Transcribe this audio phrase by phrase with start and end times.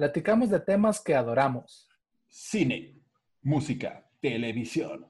[0.00, 1.86] platicamos de temas que adoramos.
[2.26, 2.96] cine,
[3.42, 5.06] música, televisión.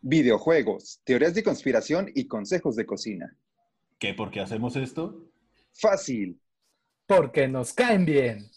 [0.00, 3.36] Videojuegos, teorías de conspiración y consejos de cocina.
[3.96, 5.30] ¿Qué por qué hacemos esto?
[5.72, 6.40] Fácil.
[7.06, 8.50] Porque nos caen bien.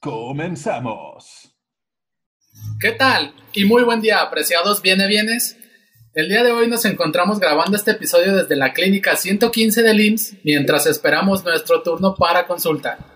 [0.00, 1.54] Comenzamos.
[2.80, 3.36] ¿Qué tal?
[3.52, 5.56] Y muy buen día, apreciados viene bienes.
[6.12, 10.38] El día de hoy nos encontramos grabando este episodio desde la clínica 115 del IMSS
[10.42, 13.13] mientras esperamos nuestro turno para consulta,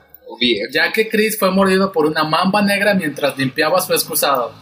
[0.71, 4.53] ya que Chris fue mordido por una mamba negra mientras limpiaba su excusado.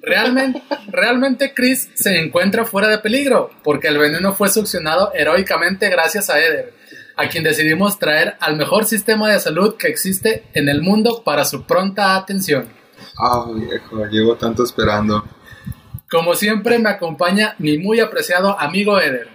[0.00, 6.30] Realmente, realmente Chris se encuentra fuera de peligro porque el veneno fue succionado heroicamente gracias
[6.30, 6.74] a Eder,
[7.16, 11.44] a quien decidimos traer al mejor sistema de salud que existe en el mundo para
[11.44, 12.68] su pronta atención.
[13.18, 15.24] Ah, viejo, llevo tanto esperando.
[16.10, 19.28] Como siempre me acompaña mi muy apreciado amigo Eder.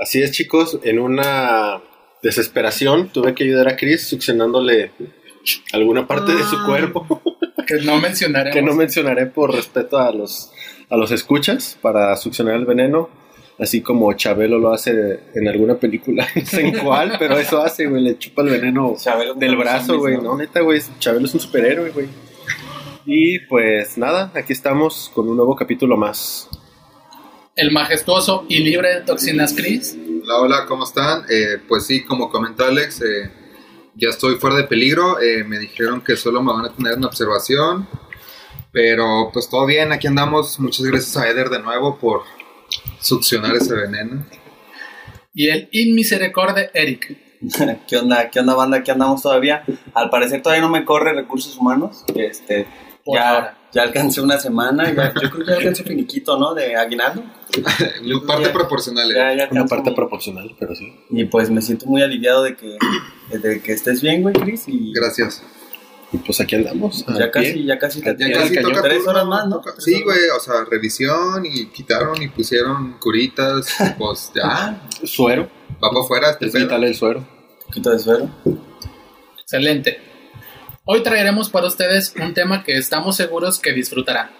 [0.00, 1.80] Así es, chicos, en una
[2.22, 4.90] desesperación tuve que ayudar a Chris succionándole
[5.72, 6.64] alguna parte de su Ah.
[6.66, 7.22] cuerpo
[7.66, 8.54] Que no mencionaremos.
[8.54, 10.52] que no mencionaré por respeto a los,
[10.88, 13.08] a los escuchas para succionar el veneno,
[13.58, 17.86] así como Chabelo lo hace en alguna película, no sé en cuál, pero eso hace,
[17.86, 20.22] güey, le chupa el veneno Chabelo del brazo, güey, ¿no?
[20.22, 22.06] no, neta, güey, Chabelo es un superhéroe, güey.
[23.04, 26.48] Y pues nada, aquí estamos con un nuevo capítulo más.
[27.56, 29.96] El majestuoso y libre de toxinas Chris.
[30.24, 31.22] Hola, hola, ¿cómo están?
[31.30, 33.30] Eh, pues sí, como comentó Alex, eh,
[33.96, 35.20] ya estoy fuera de peligro.
[35.20, 37.88] Eh, me dijeron que solo me van a tener una observación.
[38.72, 40.60] Pero pues todo bien, aquí andamos.
[40.60, 42.22] Muchas gracias a Eder de nuevo por
[43.00, 44.24] succionar ese veneno.
[45.32, 47.16] Y el inmisericorde Eric.
[47.88, 48.30] ¿Qué onda?
[48.30, 48.82] ¿Qué onda, banda?
[48.82, 49.64] ¿Qué andamos todavía?
[49.94, 52.04] Al parecer todavía no me corre recursos humanos.
[52.14, 52.66] Este,
[53.04, 53.58] Por ya, ahora.
[53.76, 54.92] Ya alcancé una semana.
[54.94, 56.54] Ya, yo creo que ya alcancé finiquito, ¿no?
[56.54, 57.22] De aguinaldo.
[58.26, 58.52] Parte Ya.
[58.52, 59.12] proporcional.
[59.14, 59.36] Ya, eh.
[59.38, 60.92] ya Una parte mi- proporcional, pero sí.
[61.10, 62.76] Y pues me siento muy aliviado de que,
[63.38, 64.64] de que estés bien, güey, Chris.
[64.66, 65.42] Y Gracias.
[66.12, 67.04] Y pues aquí andamos.
[67.18, 69.56] ya casi, ya casi te Ya casi toca Tres turno, horas más, ¿no?
[69.60, 73.66] toca- Sí, güey, o sea, revisión y quitaron y pusieron curitas.
[73.98, 75.50] Pues ya, Suero.
[75.82, 76.30] va para afuera.
[76.30, 77.26] este Es vital el suero.
[77.66, 78.30] poquito de suero.
[79.40, 79.98] Excelente.
[80.88, 84.30] Hoy traeremos para ustedes un tema que estamos seguros que disfrutarán.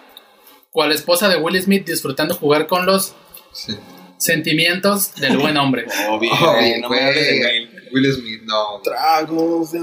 [0.71, 3.13] Cual esposa de Will Smith disfrutando jugar con los
[3.51, 3.75] Sí.
[4.17, 5.85] sentimientos del buen hombre.
[6.09, 6.31] Obvio.
[6.41, 7.69] Oh, Eh, bien, no me hables de güey.
[7.93, 8.81] Will Smith, no.
[8.81, 9.79] Tragos de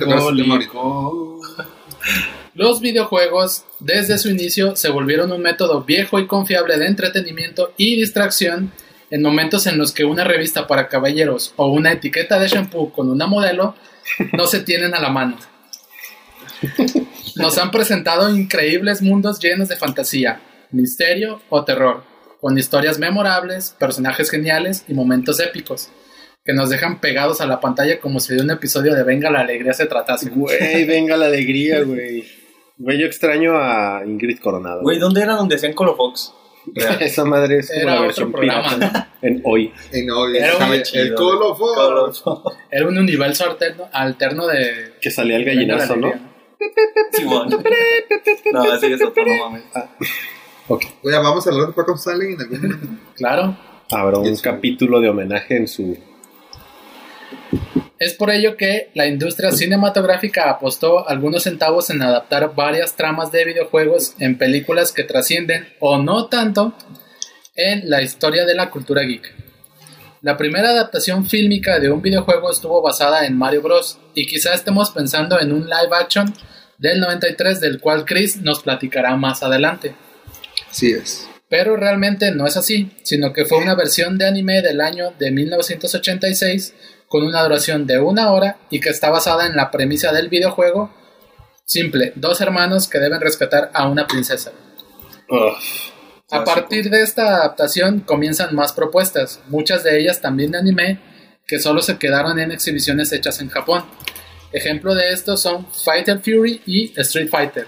[0.00, 0.72] tema ahorita.
[2.54, 7.94] Los videojuegos, desde su inicio, se volvieron un método viejo y confiable de entretenimiento y
[7.96, 8.72] distracción
[9.10, 13.08] en momentos en los que una revista para caballeros o una etiqueta de shampoo con
[13.08, 13.76] una modelo
[14.32, 15.36] no se tienen a la mano.
[17.36, 22.02] Nos han presentado increíbles mundos llenos de fantasía, misterio o terror,
[22.40, 25.88] con historias memorables, personajes geniales y momentos épicos,
[26.44, 29.40] que nos dejan pegados a la pantalla como si de un episodio de Venga la
[29.40, 30.30] Alegría se tratase.
[30.30, 32.24] Güey, venga la alegría, güey.
[32.76, 34.82] Güey, yo extraño a Ingrid Coronado.
[34.82, 36.32] Güey, ¿dónde era donde hacían Colofox?
[37.00, 39.72] Esa madre es Era otro versión programa, pirata en hoy.
[39.92, 41.74] Y no, y Era el- un el, colofón.
[41.74, 42.56] Colofox.
[42.70, 44.94] Era un universo alterno, alterno de.
[45.00, 46.27] Que salía el gallinazo, ¿no?
[47.12, 47.48] Simón.
[48.52, 49.64] No, así es otro, no mames.
[50.68, 50.84] Ok.
[51.02, 52.86] Oye, vamos a hablar de Paco Stanley en algún momento.
[53.14, 53.56] Claro.
[53.90, 55.96] Habrá un capítulo de homenaje en su.
[57.98, 63.44] Es por ello que la industria cinematográfica apostó algunos centavos en adaptar varias tramas de
[63.44, 66.74] videojuegos en películas que trascienden, o no tanto,
[67.54, 69.47] en la historia de la cultura geek.
[70.20, 73.98] La primera adaptación fílmica de un videojuego estuvo basada en Mario Bros.
[74.14, 76.34] y quizá estemos pensando en un live action
[76.76, 79.94] del 93 del cual Chris nos platicará más adelante.
[80.68, 81.28] Así es.
[81.48, 85.30] Pero realmente no es así, sino que fue una versión de anime del año de
[85.30, 86.74] 1986
[87.06, 90.92] con una duración de una hora y que está basada en la premisa del videojuego
[91.64, 94.52] simple, dos hermanos que deben rescatar a una princesa.
[95.28, 95.54] Ugh.
[96.30, 101.00] A partir de esta adaptación comienzan más propuestas, muchas de ellas también de anime,
[101.46, 103.84] que solo se quedaron en exhibiciones hechas en Japón.
[104.52, 107.66] Ejemplo de estos son Fighter Fury y Street Fighter,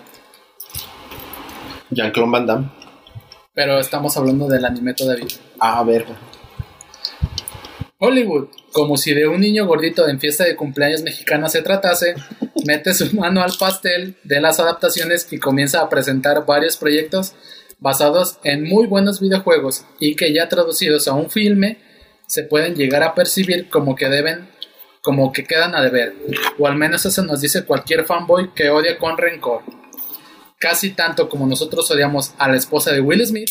[1.91, 2.71] Jean-Claude Van Damme.
[3.55, 5.27] pero estamos hablando del anime todavía.
[5.59, 6.07] Ah, ver.
[7.99, 12.15] Hollywood, como si de un niño gordito en fiesta de cumpleaños mexicana se tratase,
[12.67, 17.35] mete su mano al pastel de las adaptaciones y comienza a presentar varios proyectos
[17.81, 21.79] basados en muy buenos videojuegos y que ya traducidos a un filme
[22.27, 24.49] se pueden llegar a percibir como que deben
[25.03, 26.15] como que quedan a deber,
[26.59, 29.63] o al menos eso nos dice cualquier fanboy que odia con rencor.
[30.59, 33.49] Casi tanto como nosotros odiamos a la esposa de Will Smith,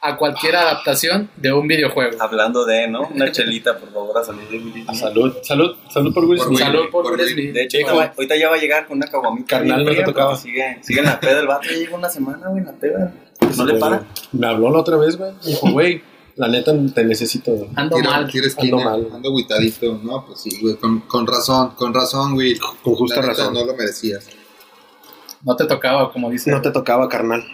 [0.00, 2.22] a cualquier adaptación de un videojuego.
[2.22, 3.08] Hablando de, ¿no?
[3.08, 4.90] Una chelita, por favor, a salud de Will Smith.
[4.92, 6.58] Salud, salud, salud por Will Smith.
[6.58, 7.28] Salud por por Will.
[7.28, 7.54] Smith.
[7.54, 9.58] De hecho, ahorita ya va a llegar con una caguamita.
[9.58, 10.36] Carnal, no te tocaba.
[10.36, 13.14] Sigue, sigue en la peda el vato, ya lleva una semana, güey, en la peda.
[13.56, 14.06] No le para.
[14.32, 15.32] Me habló la otra vez, güey.
[15.32, 16.02] Me Dijo, güey,
[16.36, 17.52] la neta te necesito.
[17.52, 17.68] güey.
[17.76, 18.30] Ando Quiero, mal.
[18.30, 19.08] quiero esquina, Ando mal.
[19.14, 20.00] ando aguitadito.
[20.02, 22.56] No, pues sí, güey, con, con razón, con razón, güey.
[22.58, 23.54] Con justa La neta, razón.
[23.54, 24.28] No lo merecías.
[25.42, 26.50] No te tocaba, como dice.
[26.50, 27.44] No te tocaba, carnal.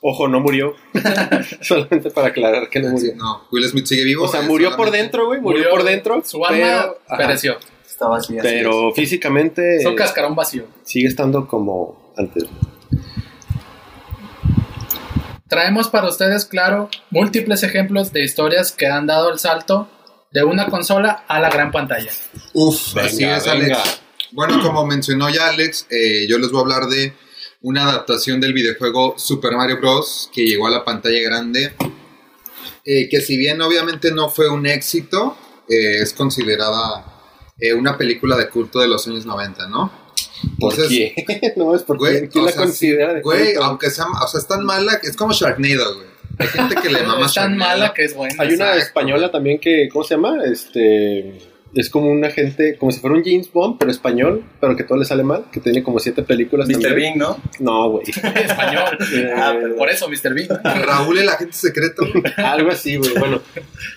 [0.00, 0.74] Ojo, no murió.
[1.60, 3.14] Solamente para aclarar que no murió.
[3.16, 4.24] no, Will Smith sigue vivo.
[4.24, 5.40] O sea, eh, murió por dentro, güey.
[5.40, 6.22] Murió, Murió, por dentro.
[6.24, 6.58] Su alma
[7.08, 7.56] pero, pereció.
[7.86, 8.40] Está vacía.
[8.42, 10.64] pero físicamente Son cascarón vacío.
[10.82, 12.44] sigue estando como antes.
[15.52, 19.86] Traemos para ustedes, claro, múltiples ejemplos de historias que han dado el salto
[20.30, 22.10] de una consola a la gran pantalla.
[22.54, 23.76] Uf, Venga, así es, venga.
[23.76, 24.00] Alex.
[24.30, 27.12] Bueno, como mencionó ya Alex, eh, yo les voy a hablar de
[27.60, 30.30] una adaptación del videojuego Super Mario Bros.
[30.32, 31.74] que llegó a la pantalla grande.
[32.86, 35.36] eh, que si bien obviamente no fue un éxito,
[35.68, 37.04] eh, es considerada
[37.58, 39.92] eh, una película de culto de los años 90, ¿no?
[40.58, 41.52] ¿Por Entonces, qué?
[41.56, 43.64] no, es porque Güey, ¿quién la sea, considera de Güey, culto?
[43.64, 46.06] aunque sea, o sea, es tan mala, que es como Sharknado, güey.
[46.38, 47.78] Hay gente que le mama es tan Sharknado.
[47.78, 48.34] mala que es buena.
[48.38, 49.32] Hay una Exacto, española güey.
[49.32, 50.38] también que, ¿cómo se llama?
[50.44, 51.38] Este,
[51.74, 54.98] es como un agente, como si fuera un James Bond, pero español, pero que todo
[54.98, 56.74] le sale mal, que tiene como siete películas Mr.
[56.82, 56.96] también.
[56.96, 57.38] Bean, ¿no?
[57.60, 58.04] No, güey.
[58.10, 58.98] español.
[59.14, 59.54] Eh, Ah.
[59.78, 60.34] Por eso, Mr.
[60.34, 60.48] Bean.
[60.84, 62.02] Raúl el agente secreto.
[62.36, 63.12] algo así, güey.
[63.18, 63.40] Bueno,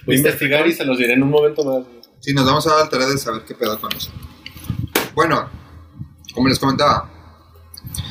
[0.05, 1.83] voy a investigar y se los diré en un momento más.
[1.83, 1.95] güey.
[2.19, 4.09] Sí, nos vamos a dar la tarea de saber qué pedo con eso.
[5.13, 5.49] Bueno,
[6.35, 7.09] como les comentaba,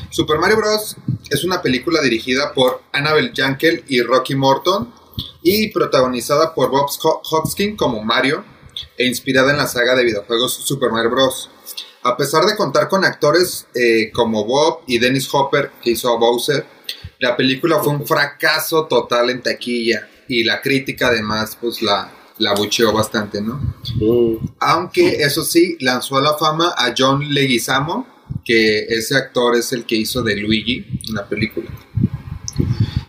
[0.09, 0.97] Super Mario Bros.
[1.29, 4.93] es una película dirigida por Annabelle Jankel y Rocky Morton
[5.41, 8.43] y protagonizada por Bob Ho- Hoskins como Mario
[8.97, 11.49] e inspirada en la saga de videojuegos Super Mario Bros.
[12.03, 16.17] A pesar de contar con actores eh, como Bob y Dennis Hopper, que hizo a
[16.17, 16.65] Bowser,
[17.19, 22.53] la película fue un fracaso total en taquilla y la crítica además pues la, la
[22.53, 23.59] bucheó bastante, ¿no?
[24.59, 28.07] Aunque eso sí, lanzó a la fama a John Leguizamo,
[28.45, 31.69] que ese actor es el que hizo de Luigi en la película.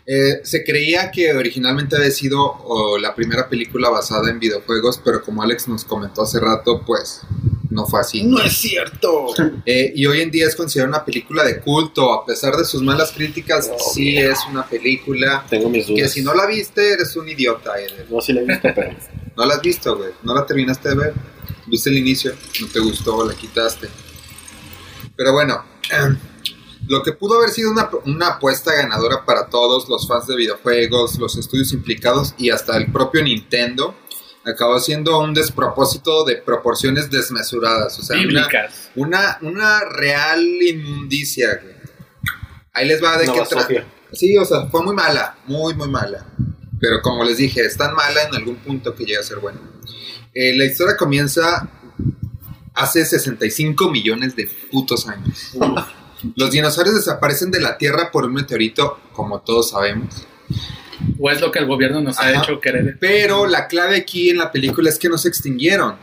[0.09, 5.23] Eh, se creía que originalmente había sido oh, la primera película basada en videojuegos, pero
[5.23, 7.23] como Alex nos comentó hace rato, pues
[7.71, 8.23] no fue así.
[8.23, 9.27] No es cierto.
[9.67, 12.83] Eh, y hoy en día es considerada una película de culto, a pesar de sus
[12.83, 16.03] malas críticas, sí es una película Tengo mis dudas.
[16.03, 18.07] que si no la viste eres un idiota, Eder.
[18.09, 18.97] No, sí la he visto, pero...
[19.37, 20.11] No la has visto, güey.
[20.23, 21.15] No la terminaste de ver.
[21.67, 23.89] Viste el inicio, no te gustó, la quitaste.
[25.17, 25.65] Pero bueno,
[26.89, 31.19] lo que pudo haber sido una, una apuesta ganadora para todos los fans de videojuegos,
[31.19, 33.95] los estudios implicados y hasta el propio Nintendo,
[34.45, 37.99] acabó siendo un despropósito de proporciones desmesuradas.
[37.99, 38.91] O sea, una, Bíblicas.
[38.95, 41.61] una, una real inmundicia.
[42.73, 43.87] Ahí les va de Una qué trata.
[44.13, 46.27] Sí, o sea, fue muy mala, muy, muy mala.
[46.79, 49.59] Pero como les dije, es tan mala en algún punto que llega a ser buena.
[50.33, 51.69] Eh, la historia comienza
[52.77, 55.57] hace 65 millones de putos años.
[56.35, 60.27] Los dinosaurios desaparecen de la Tierra por un meteorito, como todos sabemos.
[61.19, 62.97] O es lo que el gobierno nos ha hecho querer.
[63.01, 65.97] Pero la clave aquí en la película es que no se extinguieron.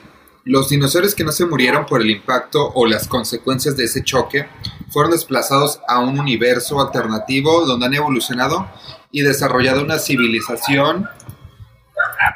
[0.45, 4.47] Los dinosaurios que no se murieron por el impacto o las consecuencias de ese choque
[4.89, 8.67] fueron desplazados a un universo alternativo donde han evolucionado
[9.11, 11.07] y desarrollado una civilización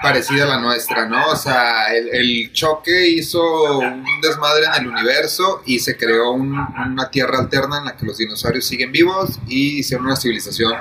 [0.01, 1.27] parecida a la nuestra, ¿no?
[1.27, 6.53] O sea, el, el choque hizo un desmadre en el universo y se creó un-
[6.57, 10.73] una tierra alterna en la que los dinosaurios siguen vivos y hicieron una civilización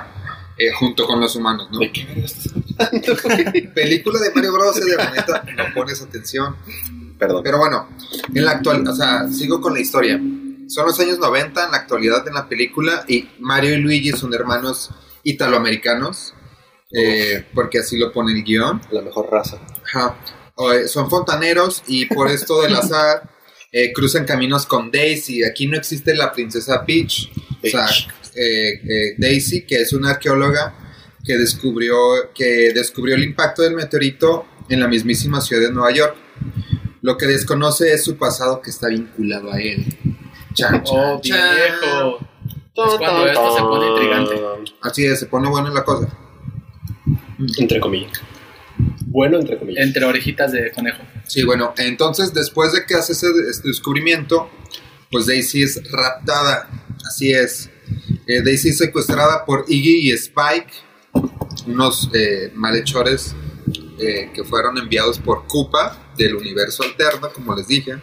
[0.59, 1.79] eh, junto con los humanos, ¿no?
[1.79, 3.71] ¿De qué verga estás hablando?
[3.75, 4.75] Película de Mario Bros.
[4.75, 6.55] de la neta, no pones atención.
[7.19, 7.41] Perdón.
[7.43, 7.87] Pero bueno,
[8.33, 10.19] en la actual, o sea, sigo con la historia.
[10.67, 14.33] Son los años 90 en la actualidad en la película y Mario y Luigi son
[14.33, 14.89] hermanos
[15.23, 16.33] italoamericanos,
[16.91, 18.81] eh, porque así lo pone el guion.
[18.91, 19.59] La mejor raza.
[19.85, 20.17] Ajá.
[20.55, 23.29] O, eh, son fontaneros y por esto del azar
[23.71, 25.43] eh, cruzan caminos con Daisy.
[25.43, 27.29] Aquí no existe la princesa Peach.
[27.63, 28.07] O sea, Peach.
[28.35, 30.73] eh, eh, Daisy, que es una arqueóloga
[31.23, 31.97] que descubrió,
[32.33, 36.15] que descubrió el impacto del meteorito en la mismísima ciudad de Nueva York.
[37.01, 39.85] Lo que desconoce es su pasado que está vinculado a él.
[40.53, 41.37] Chan, chan, Oh, chan.
[41.55, 42.17] viejo.
[42.19, 44.41] Es cuando esto se pone intrigante.
[44.81, 46.07] Así es, se pone buena la cosa.
[47.57, 48.21] Entre comillas.
[49.05, 49.85] Bueno, entre comillas.
[49.85, 51.03] Entre orejitas de conejo.
[51.25, 54.49] Sí, bueno, entonces después de que hace ese este descubrimiento,
[55.11, 56.69] pues Daisy es raptada.
[57.05, 57.69] Así es.
[58.27, 60.73] Eh, Daisy es secuestrada por Iggy y Spike,
[61.65, 63.35] unos eh, malhechores
[63.99, 67.95] eh, que fueron enviados por Koopa del universo alterno, como les dije.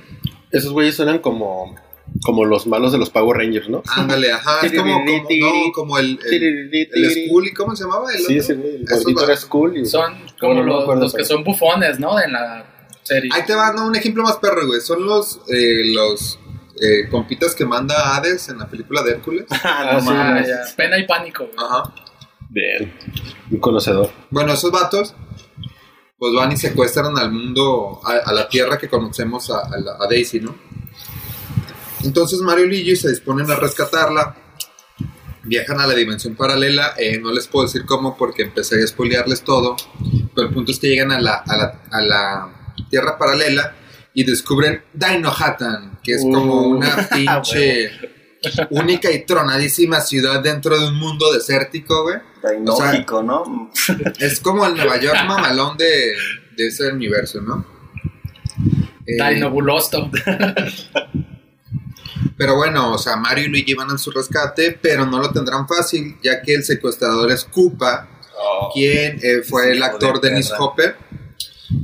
[0.50, 1.74] Esos güeyes suenan como,
[2.22, 3.82] como los malos de los Power Rangers, ¿no?
[3.94, 8.06] Ándale, ajá, es como, como, no, como el, el, el Skull, ¿y cómo se llamaba?
[8.12, 9.34] El Sí, güey, el gordito era.
[9.34, 9.86] Y...
[9.86, 12.20] Son como no los, que son bufones, ¿no?
[12.20, 12.64] En la
[13.02, 13.30] serie.
[13.32, 14.80] Ahí te va, no, un ejemplo más perro, güey.
[14.80, 16.38] Son los, eh, los
[16.80, 19.44] eh, compitas que manda Hades en la película de Hércules.
[19.64, 20.08] Ah, no sí.
[20.10, 20.42] Ah.
[20.76, 21.44] Pena y pánico.
[21.44, 21.56] güey.
[21.58, 21.92] Ajá.
[22.50, 22.92] Bien.
[23.50, 24.10] Un conocedor.
[24.30, 25.14] Bueno, esos vatos,
[26.18, 29.96] pues van y secuestran al mundo, a, a la tierra que conocemos a, a la-
[30.00, 30.54] a Daisy, ¿no?
[32.04, 34.36] Entonces Mario y Luigi se disponen a rescatarla,
[35.42, 39.42] viajan a la dimensión paralela, eh, no les puedo decir cómo porque empecé a spoilearles
[39.42, 39.76] todo,
[40.34, 42.54] pero el punto es que llegan a la, a la, a la
[42.90, 43.74] tierra paralela
[44.12, 46.76] y descubren Dino Hatan, que es como Uh.
[46.76, 47.90] una pinche
[48.70, 52.16] única y tronadísima ciudad dentro de un mundo desértico, güey.
[52.66, 53.70] O sea, ¿no?
[54.20, 56.14] es como el Nueva York mamalón de,
[56.54, 57.64] de ese universo, ¿no?
[59.06, 60.10] Eh, Dino Bulosto.
[62.36, 65.68] pero bueno, o sea, Mario y Luigi van a su rescate, pero no lo tendrán
[65.68, 68.08] fácil, ya que el secuestrador es Koopa,
[68.72, 70.52] quien eh, fue el actor Dennis.
[70.58, 70.96] Hopper.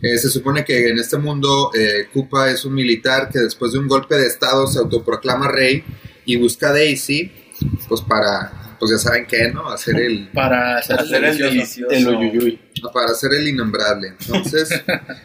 [0.03, 3.79] Eh, se supone que en este mundo eh, Koopa es un militar que después de
[3.79, 5.85] un golpe de estado se autoproclama rey
[6.25, 7.33] y busca a Daisy,
[7.89, 9.69] pues para, pues ya saben qué, ¿no?
[9.69, 11.91] Hacer el, Para hacer, el delicioso.
[11.91, 12.61] El Uyuyuy.
[12.93, 14.15] para hacer el innombrable.
[14.21, 14.69] Entonces,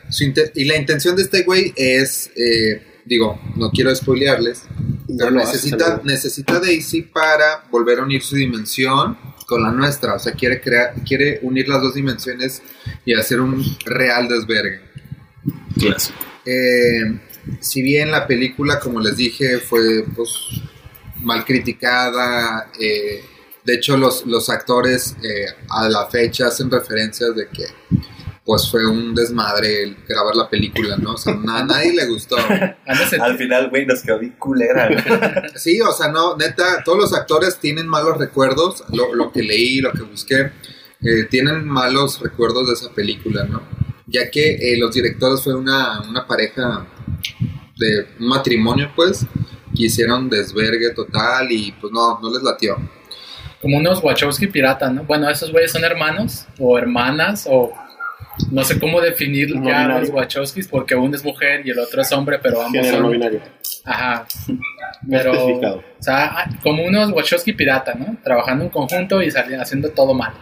[0.09, 0.23] su
[0.55, 4.63] y la intención de este güey es, eh, digo, no quiero spoilearles,
[5.07, 10.15] pero No necesita, necesita Daisy para volver a unir su dimensión con la nuestra.
[10.15, 12.61] O sea, quiere, crear, quiere unir las dos dimensiones
[13.05, 14.81] y hacer un real desvergue.
[15.79, 16.17] Clásico.
[16.45, 17.19] Eh,
[17.59, 20.31] si bien la película, como les dije, fue pues,
[21.21, 23.23] mal criticada, eh,
[23.63, 27.65] de hecho los, los actores eh, a la fecha hacen referencias de que
[28.45, 31.13] pues fue un desmadre el grabar la película, ¿no?
[31.13, 32.35] O sea, na- a nadie le gustó.
[33.21, 34.87] Al final, güey, nos quedó bien culera.
[35.55, 39.79] Sí, o sea, no, neta, todos los actores tienen malos recuerdos, lo, lo que leí,
[39.79, 40.51] lo que busqué,
[41.01, 43.63] eh, tienen malos recuerdos de esa película, ¿no?
[44.05, 46.85] Ya que eh, los directores fue una, una pareja
[47.77, 49.25] de un matrimonio, pues,
[49.75, 52.77] que hicieron desvergue total y pues no, no les latió.
[53.61, 55.03] como unos Wachowski pirata, ¿no?
[55.03, 57.73] Bueno, esos güeyes son hermanos o hermanas o
[58.51, 59.99] no sé cómo definir No ya binario.
[60.01, 63.03] los Wachowskis porque uno es mujer y el otro es hombre, pero ambos Género no
[63.03, 63.11] son...
[63.11, 63.41] binario.
[63.85, 64.27] Ajá.
[65.07, 65.77] No Pero, especificado.
[65.99, 68.17] o sea, como unos Wachowski pirata, ¿no?
[68.23, 70.33] Trabajando en conjunto y sali- haciendo todo mal.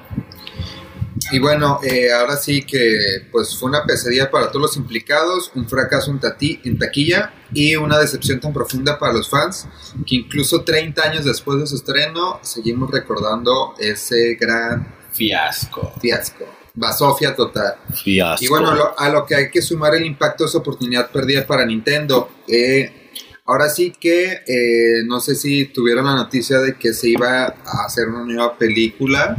[1.31, 5.67] Y bueno, eh, ahora sí que pues fue una pesadilla para todos los implicados, un
[5.67, 9.67] fracaso en, tati- en taquilla y una decepción tan profunda para los fans
[10.05, 15.93] que incluso 30 años después de su estreno seguimos recordando ese gran Fiasco.
[16.01, 16.45] fiasco.
[16.75, 17.75] Basofia total.
[18.03, 18.43] Fiasco.
[18.45, 21.45] Y bueno, lo- a lo que hay que sumar el impacto de esa oportunidad perdida
[21.45, 22.29] para Nintendo.
[22.47, 23.11] Eh,
[23.45, 27.85] ahora sí que eh, no sé si tuvieron la noticia de que se iba a
[27.85, 29.37] hacer una nueva película,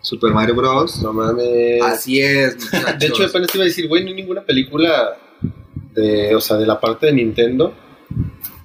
[0.00, 1.02] Super Mario Bros.
[1.02, 1.82] No mames.
[1.82, 2.98] Así es, muchachos.
[3.00, 5.16] De hecho, apenas te iba a decir, güey, no hay ninguna película
[5.94, 7.74] de, o sea, de la parte de Nintendo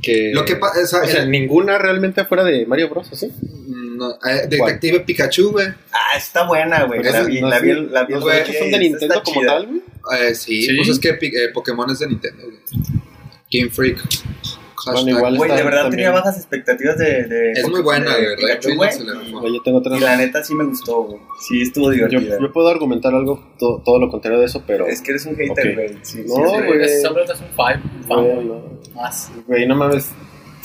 [0.02, 0.32] que...
[0.34, 3.32] Lo que pasa es O sea, ninguna realmente afuera de Mario Bros, ¿sí?
[4.00, 5.68] No, eh, Detective Pikachu, güey.
[5.92, 7.02] Ah, está buena, güey.
[7.02, 8.72] Pero La vi, no la vi, la vi no el sé, otro ¿Estos día son
[8.72, 9.52] de Nintendo como chida.
[9.54, 9.82] tal, güey?
[10.30, 10.76] Eh, sí, Sí.
[10.78, 12.44] pues es que eh, Pokémon es de Nintendo.
[12.44, 12.58] güey.
[13.52, 13.98] Game Freak.
[14.86, 17.24] Bueno, igual Güey, de verdad también- tenía bajas expectativas de.
[17.26, 18.38] de Es muy buena, de verdad.
[18.38, 18.90] Pikachu, güey.
[19.04, 19.40] la rifó.
[19.42, 20.00] Güey, yo tengo otras...
[20.00, 21.20] Y la neta sí me gustó, güey.
[21.48, 22.38] Sí, estuvo Yo, divertida.
[22.40, 24.88] yo puedo argumentar algo, to- todo lo contrario de eso, pero...
[24.88, 25.76] Es que eres un hater, Ok.
[25.76, 25.98] güey.
[26.02, 26.82] Sí, No, sí, güey.
[26.84, 28.46] Es un fan, Güey, güey.
[28.46, 28.80] no.
[28.96, 29.30] Más.
[29.48, 30.10] Güey, no mames.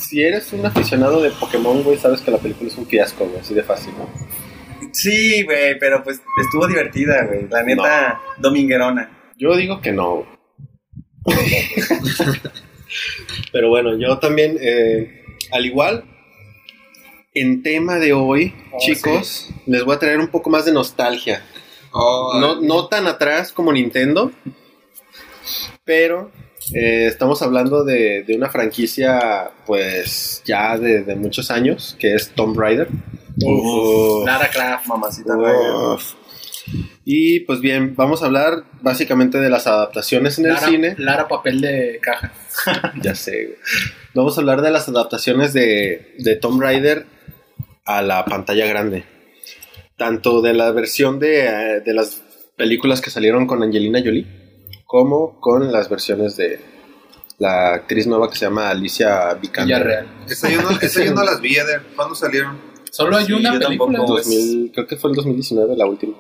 [0.09, 3.41] Si eres un aficionado de Pokémon, güey, sabes que la película es un fiasco, güey,
[3.41, 4.09] así de fácil, ¿no?
[4.93, 7.49] Sí, güey, pero pues estuvo divertida, güey.
[7.49, 9.33] La neta, dominguerona.
[9.37, 10.27] Yo digo que no.
[13.53, 16.05] Pero bueno, yo también, eh, al igual,
[17.33, 21.45] en tema de hoy, Oh, chicos, les voy a traer un poco más de nostalgia.
[21.93, 24.33] Oh, No, no tan atrás como Nintendo,
[25.85, 26.31] pero
[26.73, 32.30] eh, estamos hablando de, de una franquicia, pues ya de, de muchos años, que es
[32.30, 32.88] Tomb Raider.
[33.42, 34.25] Uf.
[34.25, 34.87] Lara Croft.
[34.87, 35.37] Mamacita.
[35.37, 36.14] Uf.
[37.04, 40.94] Y pues bien, vamos a hablar básicamente de las adaptaciones en el cine.
[40.99, 42.33] Lara papel de caja.
[43.02, 43.59] Ya sé.
[44.14, 47.04] Vamos a hablar de las adaptaciones de, de Tomb Raider
[47.85, 49.04] a la pantalla grande.
[49.97, 52.23] Tanto de la versión de, eh, de las
[52.56, 54.26] películas que salieron con Angelina Jolie,
[54.87, 56.61] como con las versiones de
[57.38, 59.79] la actriz nueva que se llama Alicia Vikander.
[59.79, 60.07] Villarreal.
[60.29, 61.83] Esa yo no, esa yo no las vi, Eder.
[61.97, 62.59] ¿Cuándo salieron?
[62.91, 63.99] Solo hay Sí, una yo película.
[63.99, 64.14] tampoco.
[64.14, 64.26] pues.
[64.26, 66.14] 2000, creo que fue el 2019 la última.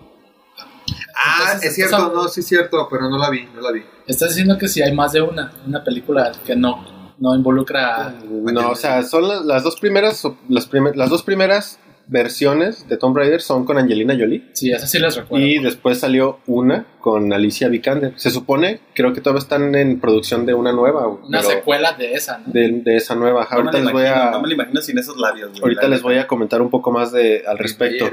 [1.16, 3.82] Ah, Entonces, es cierto, no, sí es cierto, pero no la vi, no la vi.
[4.06, 8.14] Estás diciendo que si hay más de una, una película que no, no involucra.
[8.28, 12.96] No, o sea, son las, las dos primeras las, primer- las dos primeras versiones de
[12.96, 15.46] Tomb Raider son con Angelina Jolie Sí, esas sí las recuerdo.
[15.46, 18.12] y después salió una con Alicia Vikander.
[18.16, 22.38] Se supone, creo que todavía están en producción de una nueva, una secuela de esa,
[22.38, 22.52] ¿no?
[22.52, 23.46] de, de esa nueva.
[23.50, 25.50] No Ahorita les voy a no me la imagino sin esos labios.
[25.50, 28.10] güey, ahorita la les voy a comentar un poco más de al respecto.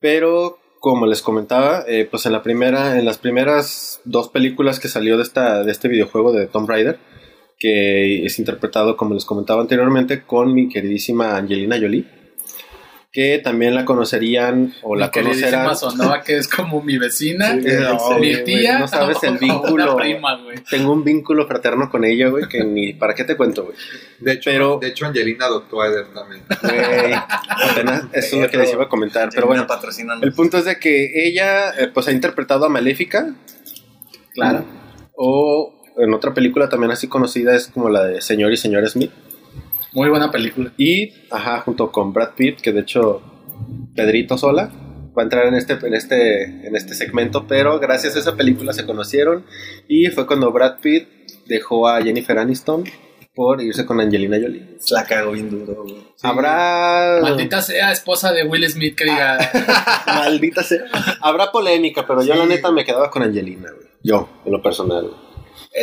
[0.00, 4.88] Pero como les comentaba, eh, pues en la primera, en las primeras dos películas que
[4.88, 6.98] salió de esta, de este videojuego de Tomb Raider,
[7.58, 12.04] que es interpretado, como les comentaba anteriormente, con mi queridísima Angelina Jolie,
[13.16, 15.76] que también la conocerían o la queridísima conocerán.
[15.76, 19.96] Sonora, que es como mi vecina, Sí, no, mi tía, no sabes el vínculo.
[19.96, 20.38] Prima.
[20.68, 23.74] Tengo un vínculo fraterno con ella, güey, que ni para qué te cuento, güey.
[24.20, 26.42] De hecho, Pero- de hecho Angelina adoptó a Eder también.
[26.60, 27.14] Güey,
[27.70, 29.66] apenas eso es lo que les iba a comentar, pero bueno.
[30.20, 33.34] El punto es de que ella eh, pues ha interpretado a Maléfica.
[34.34, 34.62] Claro.
[35.14, 39.10] O en otra película también así conocida es como la de Señor y Señora Smith.
[39.96, 40.72] Muy buena película.
[40.76, 43.22] Y, ajá, junto con Brad Pitt, que de hecho
[43.94, 44.70] Pedrito Sola
[45.16, 48.74] va a entrar en este, en este, en este segmento, pero gracias a esa película
[48.74, 49.46] se conocieron
[49.88, 51.08] y fue cuando Brad Pitt
[51.46, 52.84] dejó a Jennifer Aniston
[53.34, 54.76] por irse con Angelina Jolie.
[54.90, 55.96] La cago bien duro, güey.
[56.20, 57.20] Habrá...
[57.22, 59.38] Maldita sea esposa de Will Smith que diga.
[60.06, 60.84] Maldita sea.
[61.22, 63.88] Habrá polémica, pero yo la neta me quedaba con Angelina, güey.
[64.02, 65.10] Yo, en lo personal.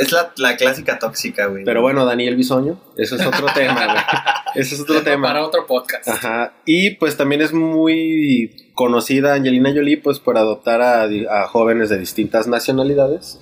[0.01, 1.63] Es la, la clásica tóxica, güey.
[1.65, 3.97] Pero bueno, Daniel Bisoño, eso es otro tema, güey.
[4.55, 5.29] Eso es otro tema.
[5.29, 6.07] Para otro podcast.
[6.07, 6.53] Ajá.
[6.65, 12.45] Y pues también es muy conocida Angelina Jolie pues por adoptar a, jóvenes de distintas
[12.47, 13.39] nacionalidades,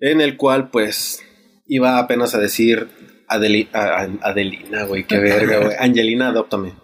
[0.00, 1.22] en el cual pues
[1.68, 2.88] iba apenas a decir
[3.28, 5.76] Adeli- a- a- Adelina, güey, qué verga, güey.
[5.78, 6.74] Angelina, adóptame.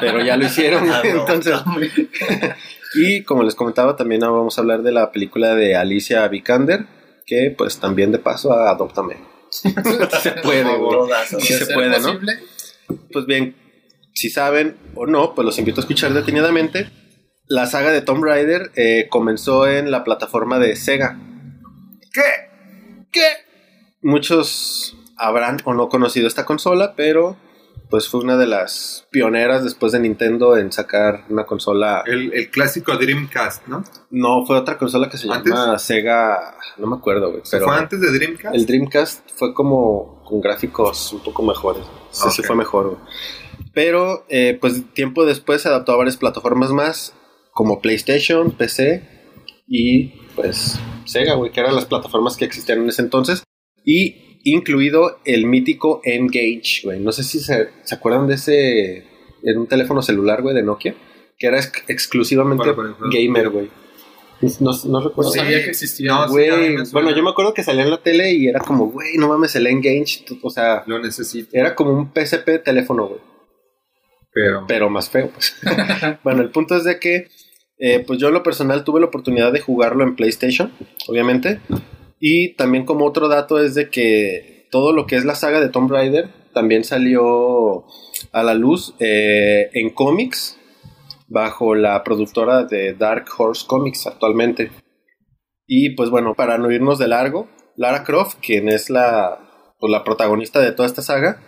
[0.00, 1.54] Pero ya lo hicieron, güey, entonces.
[2.94, 6.84] Y como les comentaba, también vamos a hablar de la película de Alicia Vikander,
[7.32, 9.16] que pues también de paso a adóptame.
[9.50, 9.70] se
[10.42, 12.20] puede, De se puede, ¿no?
[13.10, 13.56] Pues bien,
[14.14, 16.90] si saben o no, pues los invito a escuchar detenidamente.
[17.46, 21.18] La saga de Tomb Raider eh, comenzó en la plataforma de Sega.
[22.12, 22.22] ¿Qué?
[23.10, 23.26] ¿Qué?
[24.02, 27.36] Muchos habrán o no conocido esta consola, pero
[27.92, 32.02] pues fue una de las pioneras después de Nintendo en sacar una consola.
[32.06, 33.84] El, el clásico Dreamcast, ¿no?
[34.10, 35.52] No, fue otra consola que se ¿Antes?
[35.52, 37.42] llama Sega, no me acuerdo, güey.
[37.50, 38.54] Pero ¿Fue antes de Dreamcast?
[38.54, 41.84] el Dreamcast fue como con gráficos un poco mejores.
[42.12, 42.98] Sí, sí fue mejor, güey.
[43.74, 47.12] Pero, eh, pues tiempo después se adaptó a varias plataformas más,
[47.52, 49.06] como PlayStation, PC
[49.68, 53.42] y, pues, Sega, güey, que eran las plataformas que existían en ese entonces.
[53.84, 57.00] Y incluido el mítico N-Gage, güey.
[57.00, 59.06] No sé si se, se acuerdan de ese,
[59.42, 60.94] en un teléfono celular, güey, de Nokia,
[61.38, 63.70] que era ex- exclusivamente Para- para gamer, güey.
[64.58, 65.30] No, no No recuerdo.
[65.30, 65.38] Sí.
[65.38, 66.10] sabía que existía.
[66.10, 69.16] No, Güey, bueno, yo me acuerdo que salía en la tele y era como, güey,
[69.16, 73.20] no mames, el Engage, o sea, Lo necesito, era como un PSP teléfono, güey,
[74.32, 74.64] pero...
[74.66, 75.54] pero más feo, pues.
[76.24, 77.28] bueno, el punto es de que,
[77.78, 80.72] eh, pues yo en lo personal tuve la oportunidad de jugarlo en PlayStation,
[81.06, 81.60] obviamente,
[82.24, 85.68] y también como otro dato es de que todo lo que es la saga de
[85.68, 87.84] Tomb Raider también salió
[88.30, 90.56] a la luz eh, en cómics
[91.26, 94.70] bajo la productora de Dark Horse Comics actualmente.
[95.66, 100.04] Y pues bueno, para no irnos de largo, Lara Croft, quien es la, pues, la
[100.04, 101.42] protagonista de toda esta saga,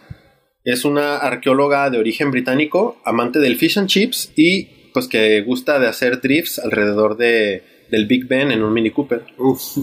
[0.64, 5.78] es una arqueóloga de origen británico, amante del fish and chips y pues que gusta
[5.78, 9.22] de hacer drifts alrededor de, del Big Ben en un Mini Cooper.
[9.38, 9.78] Uf,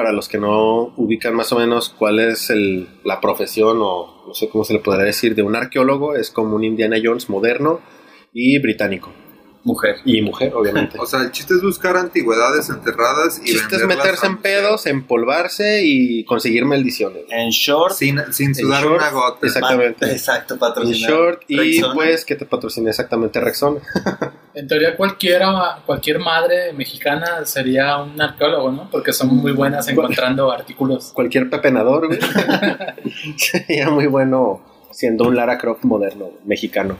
[0.00, 4.32] Para los que no ubican más o menos cuál es el- la profesión o no
[4.32, 7.80] sé cómo se le podría decir de un arqueólogo, es como un Indiana Jones moderno
[8.32, 9.12] y británico.
[9.62, 9.96] Mujer.
[10.06, 10.98] Y mujer, obviamente.
[10.98, 14.38] o sea, el chiste es buscar antigüedades enterradas El y chiste es meterse a en
[14.38, 17.24] pedos, empolvarse y conseguir maldiciones.
[17.28, 17.92] En short.
[17.94, 19.46] Sin, sin sudar short, una gota.
[19.46, 20.06] exactamente.
[20.06, 21.14] pa- Exacto, En patrocinado.
[21.14, 21.94] short y Rexona.
[21.94, 23.80] pues que te patrocina exactamente Rexona.
[24.52, 28.90] En teoría, cualquiera, cualquier madre mexicana sería un arqueólogo, ¿no?
[28.90, 31.12] Porque son muy buenas encontrando artículos.
[31.14, 32.18] Cualquier pepenador, güey.
[33.36, 36.98] Sería muy bueno siendo un Lara Croft moderno, mexicano.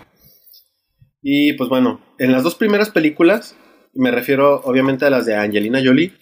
[1.23, 3.57] Y pues bueno, en las dos primeras películas,
[3.95, 6.13] me refiero obviamente a las de Angelina Jolie,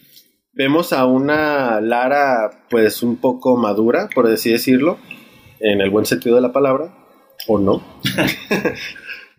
[0.53, 4.97] vemos a una Lara pues un poco madura, por así decirlo,
[5.59, 6.93] en el buen sentido de la palabra,
[7.47, 7.83] o no.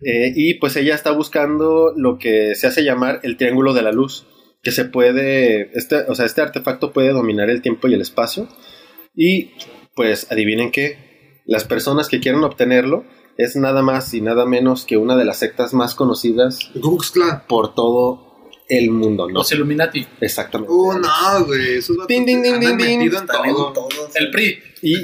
[0.03, 3.91] Eh, y pues ella está buscando lo que se hace llamar el Triángulo de la
[3.91, 4.25] Luz,
[4.63, 8.47] que se puede, este, o sea, este artefacto puede dominar el tiempo y el espacio.
[9.15, 9.51] Y
[9.95, 13.05] pues adivinen qué, las personas que quieren obtenerlo
[13.37, 16.59] es nada más y nada menos que una de las sectas más conocidas
[17.47, 18.31] por todo
[18.69, 19.39] el mundo, ¿no?
[19.39, 20.07] Los Illuminati.
[20.21, 20.73] Exactamente.
[20.73, 21.77] Uh, no, güey.
[21.77, 23.73] Esos Din, din, din, din, todo.
[24.15, 24.59] El PRI.
[24.81, 24.95] Y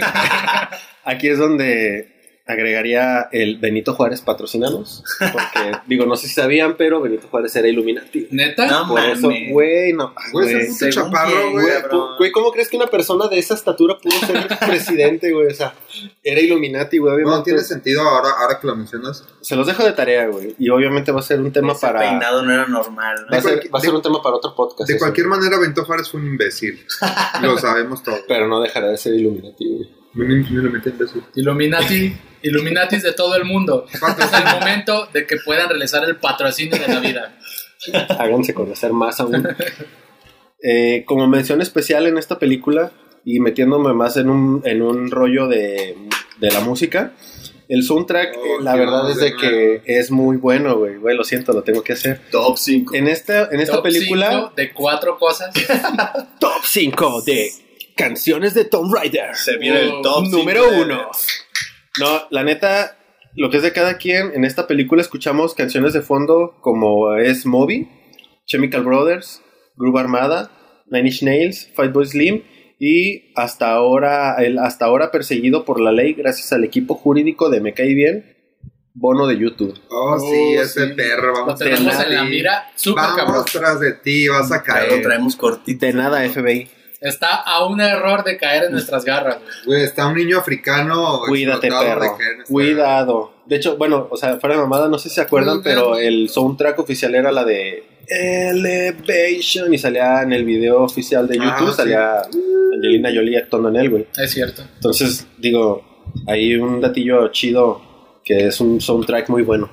[1.03, 2.16] aquí es donde
[2.47, 7.67] agregaría el Benito Juárez patrocinanos, porque digo, no sé si sabían, pero Benito Juárez era
[7.67, 8.27] Illuminati.
[8.31, 8.67] ¿Neta?
[8.67, 10.13] No Por eso, güey, no.
[10.31, 12.31] Güey, puto según chaparro, güey.
[12.31, 15.47] ¿cómo crees que una persona de esa estatura pudo ser presidente, güey?
[15.47, 15.73] O sea,
[16.23, 19.25] era Illuminati, güey, No tiene sentido ahora, ahora que lo mencionas.
[19.41, 20.55] Se los dejo de tarea, güey.
[20.59, 21.99] Y obviamente va a ser un tema Ese para.
[21.99, 23.15] peinado no era normal.
[23.25, 23.31] ¿no?
[23.31, 24.87] Va a, ser, cualquier- va a ser un tema para otro podcast.
[24.87, 26.79] De eso, cualquier manera, Benito Juárez fue un imbécil.
[27.41, 28.21] Lo sabemos todos.
[28.27, 29.96] Pero no dejará de ser Illuminati, güey.
[30.17, 31.23] Me lo metí imbécil.
[31.35, 32.13] Illuminati.
[32.41, 33.85] Illuminatis de todo el mundo.
[33.91, 37.37] Es el momento de que puedan realizar el patrocinio de la vida.
[38.17, 39.47] Háganse conocer más aún.
[40.63, 42.91] Eh, como mención especial en esta película,
[43.23, 45.95] y metiéndome más en un, en un rollo de,
[46.39, 47.13] de la música,
[47.69, 50.95] el soundtrack, Oh, eh, la verdad es de de que es muy bueno, güey.
[50.95, 52.21] Güey, lo siento, lo tengo que hacer.
[52.31, 52.95] Top 5.
[52.95, 55.53] En esta, en esta Top película, cinco de cuatro cosas.
[56.39, 57.51] top 5 de
[57.97, 59.35] canciones de Tomb Raider.
[59.35, 61.09] Se viene el top Número uno.
[61.99, 62.97] No, la neta,
[63.35, 67.45] lo que es de cada quien, en esta película escuchamos canciones de fondo como es
[67.45, 67.89] Moby,
[68.45, 69.41] Chemical Brothers,
[69.75, 70.51] Groove Armada,
[70.89, 72.43] Nine Inch Nails, Fatboy Slim
[72.79, 77.59] y hasta ahora, el hasta ahora perseguido por la ley gracias al equipo jurídico de
[77.61, 78.33] Me Cae Bien,
[78.99, 79.79] Bono de YouTube.
[79.89, 80.93] Oh, sí, Oh, ese sí.
[80.95, 81.31] perro.
[81.33, 82.65] Vamos tenemos en la mira.
[82.83, 83.27] Cabrón.
[83.27, 85.01] Vamos tras de ti, vas a Ya lo caer.
[85.03, 85.85] traemos cortito.
[85.85, 86.67] De nada, FBI.
[86.99, 89.37] Está a un error de caer en nuestras garras.
[89.39, 89.65] güey.
[89.65, 91.19] Güey, está un niño africano.
[91.27, 92.17] Cuídate, de perro.
[92.17, 93.33] caer en esta- Cuidado.
[93.45, 96.27] De hecho, bueno, o sea, fuera de mamada, no sé si se acuerdan, pero el
[96.29, 101.71] soundtrack oficial era la de Elevation y salía en el video oficial de YouTube, Ah,
[101.71, 101.75] sí.
[101.75, 102.21] salía
[102.75, 104.07] Angelina Jolie actuando en él, güey.
[104.17, 104.63] Es cierto.
[104.75, 107.81] Entonces, digo, hay un datillo chido
[108.23, 109.71] que es un soundtrack muy bueno.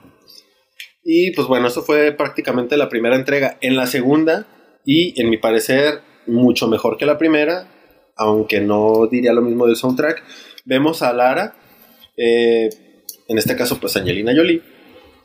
[1.04, 3.58] Y pues bueno, eso fue prácticamente la primera entrega.
[3.60, 4.46] En la segunda,
[4.86, 7.68] y en mi parecer, mucho mejor que la primera,
[8.16, 10.22] aunque no diría lo mismo del soundtrack,
[10.64, 11.54] vemos a Lara,
[12.16, 12.68] eh,
[13.28, 14.62] en este caso pues Angelina Jolie,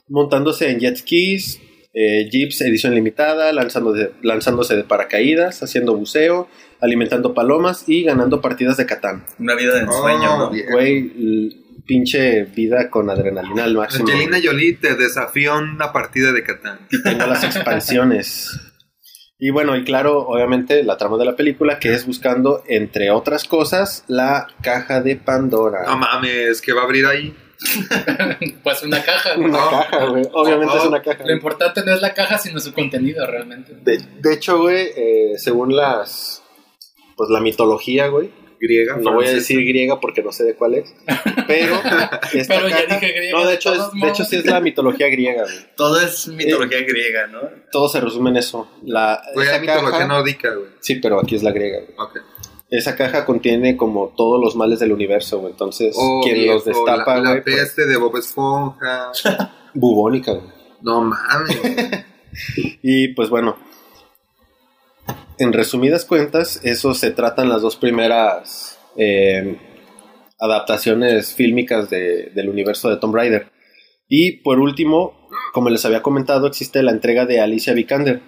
[0.08, 1.60] montándose en jet skis,
[1.94, 6.48] eh, jeeps edición limitada, lanzándose, lanzándose de paracaídas, haciendo buceo,
[6.82, 9.26] alimentando palomas y ganando partidas de Catán.
[9.40, 10.50] Una vida de Oh, ensueño, ¿no?
[10.52, 10.68] bien.
[10.72, 11.50] Güey,
[11.86, 14.08] pinche vida con adrenalina al máximo.
[14.08, 16.80] Angelina Jolie te desafió una partida de Catán.
[16.92, 17.44] Y tengo las
[17.90, 18.52] expansiones.
[19.42, 23.46] Y bueno, y claro, obviamente la trama de la película que es buscando, entre otras
[23.46, 25.84] cosas, la caja de Pandora.
[25.86, 27.34] No mames, que va a abrir ahí.
[28.64, 29.36] Pues una caja.
[29.36, 29.50] güey.
[29.50, 29.70] Una No.
[29.70, 30.24] caja, güey.
[30.34, 30.82] Obviamente No.
[30.82, 31.24] es una caja.
[31.26, 33.76] Lo importante no es la caja, sino su contenido realmente.
[33.82, 36.44] De, de hecho, güey, eh, según las.
[37.16, 38.32] Pues la mitología, güey.
[38.60, 38.98] Griega.
[38.98, 40.94] No voy a decir griega porque no sé de cuál es.
[41.48, 41.76] Pero.
[42.34, 44.60] esta Pero ya dije griega No, de de hecho, es, de hecho sí es la
[44.62, 45.56] mitología griega, güey.
[45.76, 47.40] Todo es mitología griega, ¿no?
[47.72, 48.70] Todo se resume en eso.
[48.84, 50.70] La, Güey, esa hay mitología nórdica, güey.
[50.80, 51.94] Sí, pero aquí es la griega, güey.
[51.98, 52.20] Ok.
[52.70, 55.52] Esa caja contiene como todos los males del universo, güey.
[55.54, 59.12] Entonces, Oh, quien viejo, los destapa, la, la güey, pues, peste de Bob Esponja.
[59.74, 60.48] bubónica, güey.
[60.82, 61.60] No mames.
[62.84, 63.58] Y pues bueno,
[65.38, 69.58] en resumidas cuentas, eso se tratan las dos primeras eh,
[70.40, 73.52] adaptaciones fílmicas de- del universo de Tomb Raider.
[74.08, 78.22] Y por último, como les había comentado, existe la entrega de Alicia Vikander,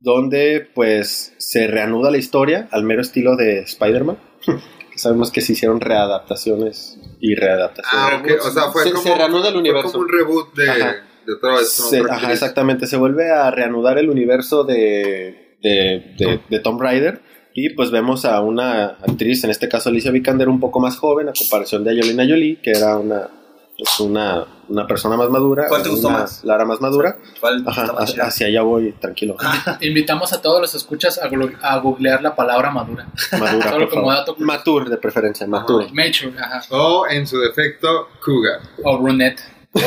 [0.00, 4.18] donde pues se reanuda la historia al mero estilo de Spider-Man.
[4.96, 7.92] Sabemos que se hicieron readaptaciones y readaptaciones.
[8.12, 8.46] Ah, ok.
[8.46, 9.92] O sea, fue Se- como, se reanuda el fue universo.
[9.92, 10.96] como un reboot de, Ajá.
[11.26, 11.76] de otra vez.
[11.80, 11.86] ¿no?
[11.86, 16.80] Se- Otra ajá, exactamente, se vuelve a reanudar el universo de, de, de, de Tomb
[16.80, 17.20] Raider
[17.52, 21.28] y pues vemos a una actriz, en este caso Alicia Vikander, un poco más joven
[21.28, 23.28] a comparación de Angelina Jolie, que era una,
[23.76, 25.66] pues, una, una persona más madura.
[25.68, 26.44] ¿Cuál te gustó una más?
[26.44, 27.18] Lara más madura.
[27.40, 29.36] ¿Cuál Ajá, hacia, hacia allá voy, tranquilo.
[29.80, 31.28] Invitamos a todos los escuchas a,
[31.62, 33.08] a googlear la palabra madura.
[33.32, 34.14] Madura, Solo por como favor.
[34.14, 34.36] dato.
[34.38, 35.88] Mature de preferencia, mature.
[35.92, 36.62] Mature, ajá.
[36.70, 38.60] O en su defecto, Cougar.
[38.84, 39.40] O brunette.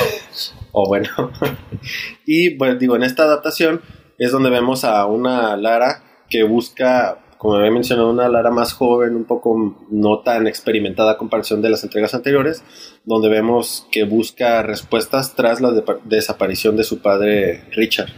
[0.75, 1.07] O bueno.
[2.25, 3.81] y bueno, digo, en esta adaptación
[4.23, 9.15] es donde vemos a una Lara que busca, como había mencionado, una Lara más joven,
[9.15, 12.63] un poco no tan experimentada a comparación de las entregas anteriores,
[13.05, 15.73] donde vemos que busca respuestas tras la
[16.05, 18.09] desaparición de su padre Richard.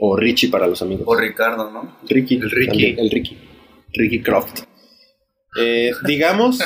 [0.00, 1.04] O Richie para los amigos.
[1.06, 1.98] O Ricardo, ¿no?
[2.08, 2.36] Ricky.
[2.36, 2.70] El Ricky.
[2.70, 3.38] también, el Ricky.
[3.92, 4.60] Ricky Croft.
[5.58, 6.60] Eh, digamos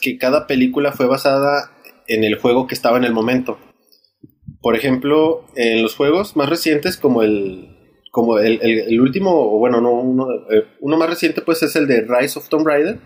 [0.00, 1.70] que cada película fue basada
[2.06, 3.58] en el juego que estaba en el momento.
[4.60, 7.77] Por ejemplo, en los juegos más recientes como el,
[8.18, 12.00] como el, el- último, bueno, no, uno, eh, uno más reciente pues es el de
[12.00, 12.98] Rise of Tomb Raider.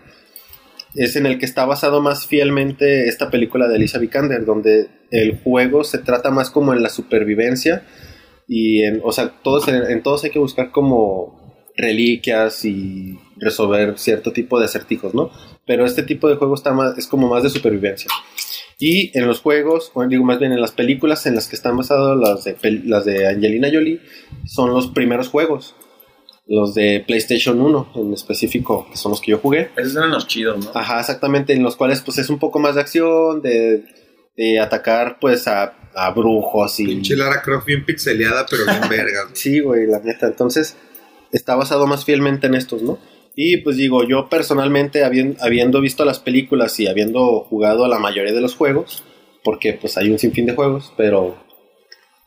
[0.95, 5.39] Es en el que está basado más fielmente esta película de Alicia Vikander, donde el
[5.43, 7.85] juego se trata más como en la supervivencia
[8.47, 14.31] y en, o sea, todos, en todos hay que buscar como reliquias y resolver cierto
[14.33, 15.29] tipo de acertijos, ¿no?
[15.65, 18.09] Pero este tipo de juego está más, es como más de supervivencia.
[18.79, 21.77] Y en los juegos, o digo más bien en las películas en las que están
[21.77, 24.01] basadas las de, las de Angelina Jolie,
[24.45, 25.75] son los primeros juegos.
[26.45, 29.69] Los de PlayStation 1 en específico, que son los que yo jugué.
[29.77, 30.71] Esos eran los chidos, ¿no?
[30.73, 33.85] Ajá, exactamente, en los cuales pues es un poco más de acción, de,
[34.35, 36.87] de atacar pues a, a brujos y...
[36.87, 39.23] Pinche Lara Croft bien pixeleada, pero bien verga.
[39.23, 39.35] güey.
[39.35, 40.27] Sí, güey, la neta.
[40.27, 40.75] Entonces,
[41.31, 42.99] está basado más fielmente en estos, ¿no?
[43.35, 47.99] Y pues digo, yo personalmente, habien- habiendo visto las películas y habiendo jugado a la
[47.99, 49.03] mayoría de los juegos,
[49.43, 51.35] porque pues hay un sinfín de juegos, pero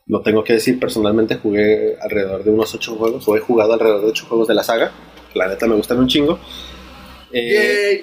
[0.07, 4.03] lo tengo que decir, personalmente jugué alrededor de unos ocho juegos, o he jugado alrededor
[4.03, 4.93] de ocho juegos de la saga,
[5.35, 6.39] la neta me gustan un chingo.
[7.33, 8.03] Eh,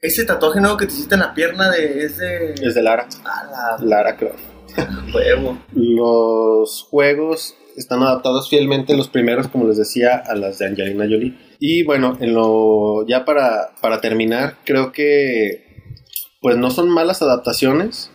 [0.00, 2.54] Ese tatuaje nuevo que te hiciste en la pierna de, es de...
[2.54, 4.40] es de Lara, Ah, Lara Croft.
[4.76, 5.58] la huevo.
[5.74, 11.36] Los juegos están adaptados fielmente, los primeros, como les decía, a las de Angelina Jolie.
[11.60, 15.92] Y bueno, en lo, ya para, para terminar, creo que
[16.40, 18.10] pues no son malas adaptaciones,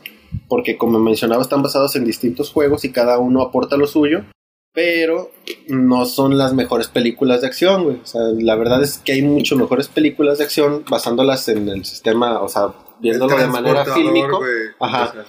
[0.50, 4.26] porque como mencionaba, están basados en distintos juegos y cada uno aporta lo suyo,
[4.74, 5.30] pero
[5.68, 7.98] no son las mejores películas de acción, güey.
[7.98, 11.86] O sea, la verdad es que hay mucho mejores películas de acción basándolas en el
[11.86, 14.72] sistema, o sea, viéndolo de manera güey.
[14.80, 15.10] Ajá.
[15.10, 15.26] O sea,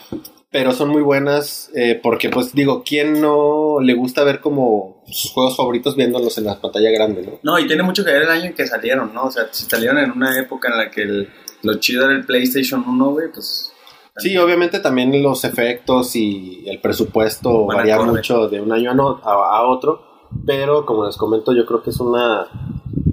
[0.58, 5.30] pero son muy buenas eh, porque pues digo, ¿quién no le gusta ver como sus
[5.32, 7.32] juegos favoritos viéndolos en la pantalla grande, no?
[7.42, 9.24] No, y tiene mucho que ver el año en que salieron, ¿no?
[9.24, 11.28] O sea, si salieron en una época en la que el,
[11.62, 13.70] lo chido era el PlayStation 1, güey, pues...
[14.16, 18.12] Sí, obviamente también los efectos y el presupuesto Buen varía acorde.
[18.12, 20.00] mucho de un año a, no- a, a otro,
[20.46, 22.46] pero como les comento, yo creo que es una,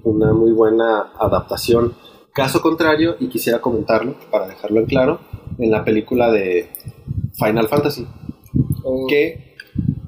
[0.06, 1.94] una muy buena adaptación.
[2.34, 5.20] Caso contrario, y quisiera comentarlo para dejarlo en claro,
[5.58, 6.70] en la película de
[7.38, 8.08] Final Fantasy,
[9.08, 9.56] que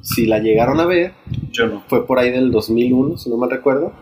[0.02, 1.14] si la llegaron a ver,
[1.52, 1.84] Yo no.
[1.88, 3.94] fue por ahí del 2001, si no mal recuerdo.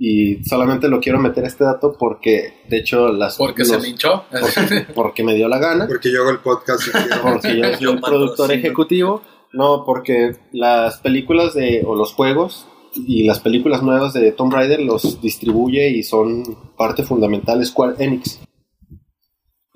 [0.00, 3.36] Y solamente lo quiero meter este dato porque, de hecho, las.
[3.36, 4.22] Porque se los- me hinchó.
[4.30, 5.88] porque, porque me dio la gana.
[5.88, 6.82] Porque yo hago el podcast
[7.20, 9.22] Porque yo soy Yo el productor ejecutivo.
[9.52, 11.82] No, porque las películas de.
[11.84, 16.44] o los juegos y las películas nuevas de Tomb Raider los distribuye y son
[16.76, 18.38] parte fundamental Square Enix.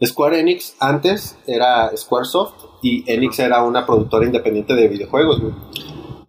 [0.05, 5.55] Square Enix antes era Squaresoft y Enix era una productora independiente de videojuegos, güey.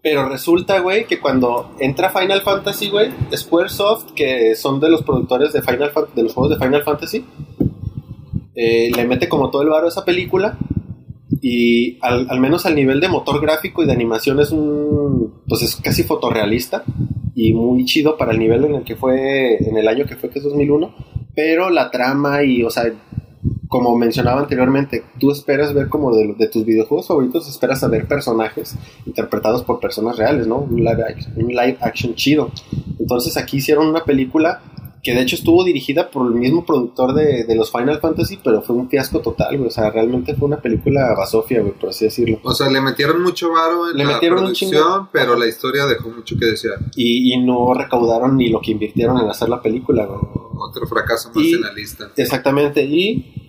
[0.01, 5.53] Pero resulta, güey, que cuando entra Final Fantasy, güey, Squaresoft, que son de los productores
[5.53, 7.25] de, Final de los juegos de Final Fantasy,
[8.53, 10.57] eh, le mete como todo el varo a esa película
[11.41, 15.61] y al, al menos al nivel de motor gráfico y de animación es un, pues
[15.63, 16.83] es casi fotorrealista
[17.35, 20.29] y muy chido para el nivel en el que fue, en el año que fue,
[20.29, 20.93] que es 2001,
[21.35, 22.93] pero la trama y, o sea,
[23.73, 28.07] como mencionaba anteriormente, tú esperas ver como de, de tus videojuegos favoritos, esperas a ver
[28.07, 28.75] personajes
[29.07, 30.57] interpretados por personas reales, ¿no?
[30.59, 32.51] Un live, action, un live action chido.
[32.99, 34.61] Entonces aquí hicieron una película
[35.01, 38.61] que de hecho estuvo dirigida por el mismo productor de, de los Final Fantasy, pero
[38.61, 39.67] fue un fiasco total, güey.
[39.69, 42.39] O sea, realmente fue una película basofia, güey, por así decirlo.
[42.43, 46.09] O sea, le metieron mucho varo en Le la metieron producción, pero la historia dejó
[46.09, 46.77] mucho que desear.
[46.95, 50.19] Y, y no recaudaron ni lo que invirtieron en hacer la película, güey.
[50.69, 52.11] Otro fracaso más Y- en la lista.
[52.15, 53.42] Exactamente, y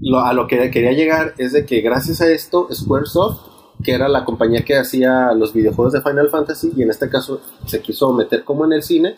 [0.00, 3.40] lo- a lo que quería llegar es de que gracias a esto, Squaresoft,
[3.82, 7.40] que era la compañía que hacía los videojuegos de Final Fantasy, y en este caso
[7.66, 9.16] se quiso meter como en el cine,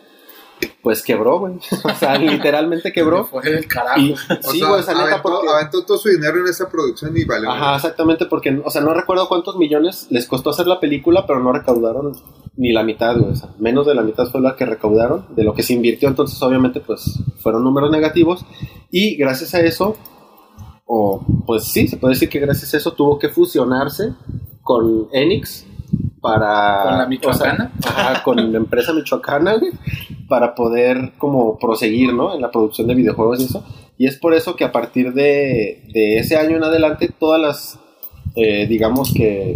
[0.83, 1.53] pues quebró, güey.
[1.83, 3.25] O sea, literalmente quebró.
[3.25, 3.99] Fue el carajo.
[3.99, 5.47] Y, O sí, sea, güey, aventó, porque...
[5.49, 7.49] aventó todo su dinero en esa producción y valió.
[7.49, 11.39] Ajá, exactamente, porque, o sea, no recuerdo cuántos millones les costó hacer la película, pero
[11.39, 12.15] no recaudaron
[12.57, 13.31] ni la mitad, güey.
[13.31, 16.07] O sea, menos de la mitad fue la que recaudaron de lo que se invirtió,
[16.09, 18.45] entonces obviamente pues fueron números negativos
[18.91, 19.97] y gracias a eso,
[20.93, 24.13] o pues sí, se puede decir que gracias a eso tuvo que fusionarse
[24.61, 25.65] con Enix
[26.19, 26.83] para...
[26.83, 27.71] ¿Con la o sea, michoacana?
[27.85, 29.71] ajá, con la empresa michoacana, güey,
[30.27, 32.35] para poder como proseguir, ¿no?
[32.35, 33.63] En la producción de videojuegos y eso.
[33.97, 37.79] Y es por eso que a partir de, de ese año en adelante, todas las,
[38.35, 39.55] eh, digamos que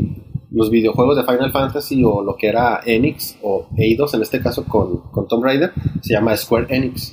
[0.52, 4.64] los videojuegos de Final Fantasy o lo que era Enix o Eidos, en este caso
[4.64, 7.12] con, con Tomb Raider, se llama Square Enix.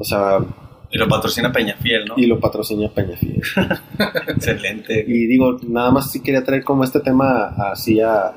[0.00, 0.40] O sea,
[0.90, 2.14] Y lo patrocina Peñafiel, ¿no?
[2.16, 3.42] y lo patrocina Peñafiel.
[4.28, 5.04] Excelente.
[5.06, 8.32] Y digo, nada más sí quería traer como este tema así a,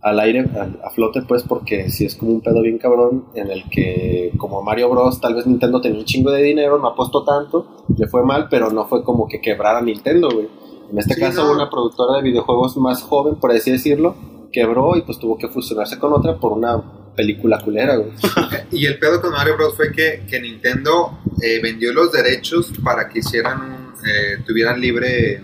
[0.00, 3.50] al aire, a, a flote, pues, porque sí es como un pedo bien cabrón en
[3.50, 7.24] el que, como Mario Bros, tal vez Nintendo tenía un chingo de dinero, no apostó
[7.24, 10.48] tanto, le fue mal, pero no fue como que quebrara Nintendo, güey.
[10.92, 11.52] En este Sí, caso, no.
[11.52, 14.14] una productora de videojuegos más joven, por así decirlo,
[14.52, 16.82] quebró y pues tuvo que fusionarse con otra por una
[17.18, 18.12] película culera, güey.
[18.70, 19.74] Y el pedo con Mario Bros.
[19.76, 23.94] fue que, que Nintendo eh, vendió los derechos para que hicieran un.
[24.06, 25.42] eh, tuvieran libre.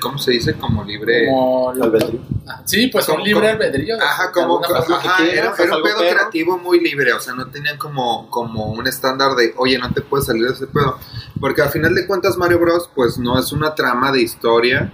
[0.00, 0.54] ¿Cómo se dice?
[0.54, 1.26] Como libre.
[1.26, 2.20] Como Albedrío.
[2.46, 3.96] Ah, Sí, pues un libre como- albedrío.
[4.02, 7.78] Ajá, como, ajá, quieras, era, un pedo pero- creativo muy libre, o sea, no tenían
[7.78, 10.98] como, como un estándar de, oye, no te puedes salir de ese pedo.
[11.40, 12.90] Porque al final de cuentas Mario Bros.
[12.94, 14.90] pues no es una trama de historia,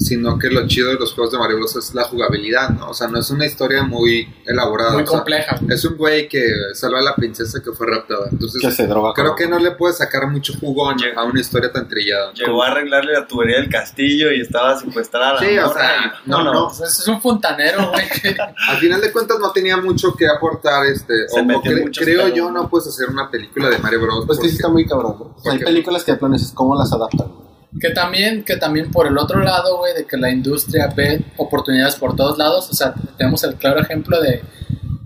[0.00, 1.76] sino que lo chido de los juegos de Mario Bros.
[1.76, 2.88] es la jugabilidad, ¿no?
[2.88, 4.94] O sea, no es una historia muy elaborada.
[4.94, 5.60] Muy o sea, compleja.
[5.68, 8.28] es un güey que salva a la princesa que fue raptada.
[8.32, 9.12] Entonces, Que se droga.
[9.14, 12.32] creo que no le puedes sacar mucho jugo a una historia tan trillada.
[12.32, 15.38] Llegó a arreglarle la tubería del castillo y estaba secuestrada.
[15.38, 16.66] Sí, o sea, y- no, no.
[16.68, 18.06] O sea, es un fontanero, güey.
[18.68, 22.50] Al final de cuentas no tenía mucho que aportar, este, Se o- cre- creo yo
[22.50, 22.62] ¿no?
[22.62, 24.24] no puedes hacer una película de Mario Bros.
[24.26, 25.34] Pues que sí está muy cabrón, ¿no?
[25.36, 27.49] O sea, hay películas que dices, ¿cómo las adaptan?
[27.78, 31.96] Que también, que también por el otro lado, güey, de que la industria ve oportunidades
[31.96, 32.68] por todos lados.
[32.70, 34.42] O sea, tenemos el claro ejemplo de,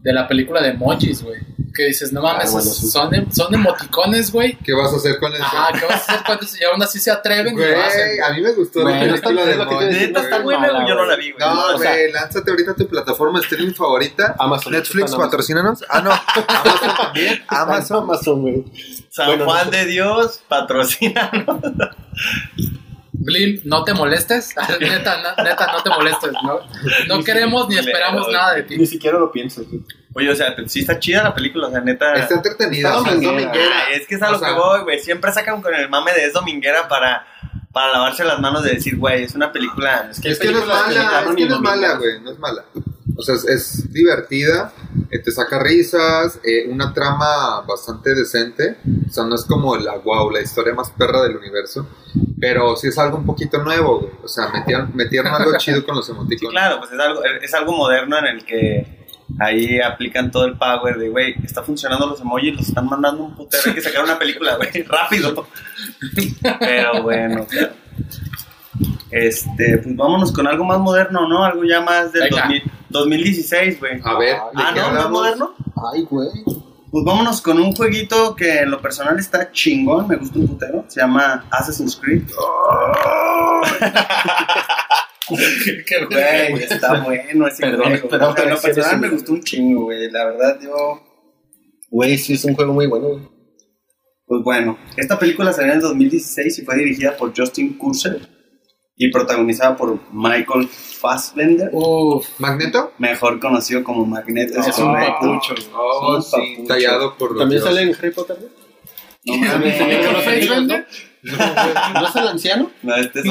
[0.04, 1.40] de la película de emojis, güey.
[1.74, 2.86] Que dices, no mames, Ah, bueno, sí.
[2.88, 4.56] son, em- son emoticones, güey.
[4.58, 5.42] ¿Qué vas a hacer con eso?
[5.42, 8.22] Ajá, ¿qué vas a hacer cuando y aún así se atreven y Güey, lo hacen?
[8.22, 10.86] a mí me gustó Güey, la no está película de te Neta, está buena, güey,
[10.88, 11.44] yo no la vi, güey.
[11.44, 14.36] No, O sea- güey, lánzate ahorita tu plataforma streaming favorita.
[14.38, 14.72] Amazon.
[14.74, 15.84] Netflix, patrocínanos.
[15.88, 16.10] Ah, no.
[16.48, 17.42] Amazon también.
[17.48, 18.64] Amazon, Amazon, güey.
[19.10, 19.70] San Bueno, Juan no.
[19.72, 21.30] de Dios, patrocina.
[23.16, 24.54] Blim, no te molestes.
[24.80, 26.32] neta, na- neta, no te molestes.
[26.42, 26.60] No,
[27.08, 28.76] no queremos ni esperamos nada de ti.
[28.76, 29.82] Ni siquiera lo piensas, güey.
[30.16, 32.14] Oye, o sea, sí está chida la película, o sea, neta.
[32.14, 32.88] Está entretenida.
[32.96, 33.52] Está dominguera.
[33.88, 34.98] Ay, es que es a lo O sea, que voy, güey.
[34.98, 37.26] Siempre sacan con el mame de es dominguera para,
[37.72, 40.08] para lavarse las manos de decir, güey, es una película.
[40.10, 42.38] Es que Es que no es mala, es que no es mala, güey, no es
[42.38, 42.64] mala.
[43.16, 44.72] O sea, es, es divertida,
[45.10, 48.76] eh, te saca risas, eh, una trama bastante decente.
[49.08, 51.86] O sea, no es como la wow, la historia más perra del universo.
[52.40, 54.12] Pero sí es algo un poquito nuevo, güey.
[54.22, 56.50] O sea, metieron, metieron algo chido con los Sí, emoticones.
[56.50, 59.06] claro, pues es algo, es algo moderno en el que
[59.38, 63.34] ahí aplican todo el power de, güey, está funcionando los emojis, los están mandando un
[63.34, 65.46] putero, hay que sacar una película, güey, rápido.
[66.60, 67.46] Pero bueno,
[69.10, 71.44] este, pues vámonos con algo más moderno, ¿no?
[71.44, 72.42] Algo ya más del Venga.
[72.42, 72.62] 2000
[72.98, 74.00] 2016, güey.
[74.04, 74.86] A ver, Ah, ¿de Ah, qué ¿no?
[74.86, 75.10] ¿No es hablamos?
[75.10, 75.54] moderno?
[75.92, 76.28] Ay, güey.
[76.90, 80.84] Pues vámonos con un jueguito que en lo personal está chingón, me gusta un putero.
[80.86, 82.22] Se llama Assassin's Creed.
[85.86, 88.08] Qué Güey, está bueno ese Perdón, juego.
[88.08, 90.10] perdón, O sea, en lo pero personal me gustó un chingo, güey.
[90.10, 91.00] La verdad, yo.
[91.90, 93.28] Güey, sí es un juego muy bueno, güey.
[94.26, 98.26] Pues bueno, esta película salió en el 2016 y fue dirigida por Justin Kurzel
[98.96, 102.92] y protagonizada por Michael Fassbender, Uf, ¿Magneto?
[102.98, 104.60] mejor conocido como Magneto.
[104.60, 105.54] es un papucho.
[105.74, 108.36] Oh, sí, tallado por los ¿También sale en Harry Potter?
[109.24, 110.84] No mames, También anillos,
[111.24, 112.00] ¿no?
[112.00, 112.70] ¿No es el anciano?
[112.82, 113.26] no, este es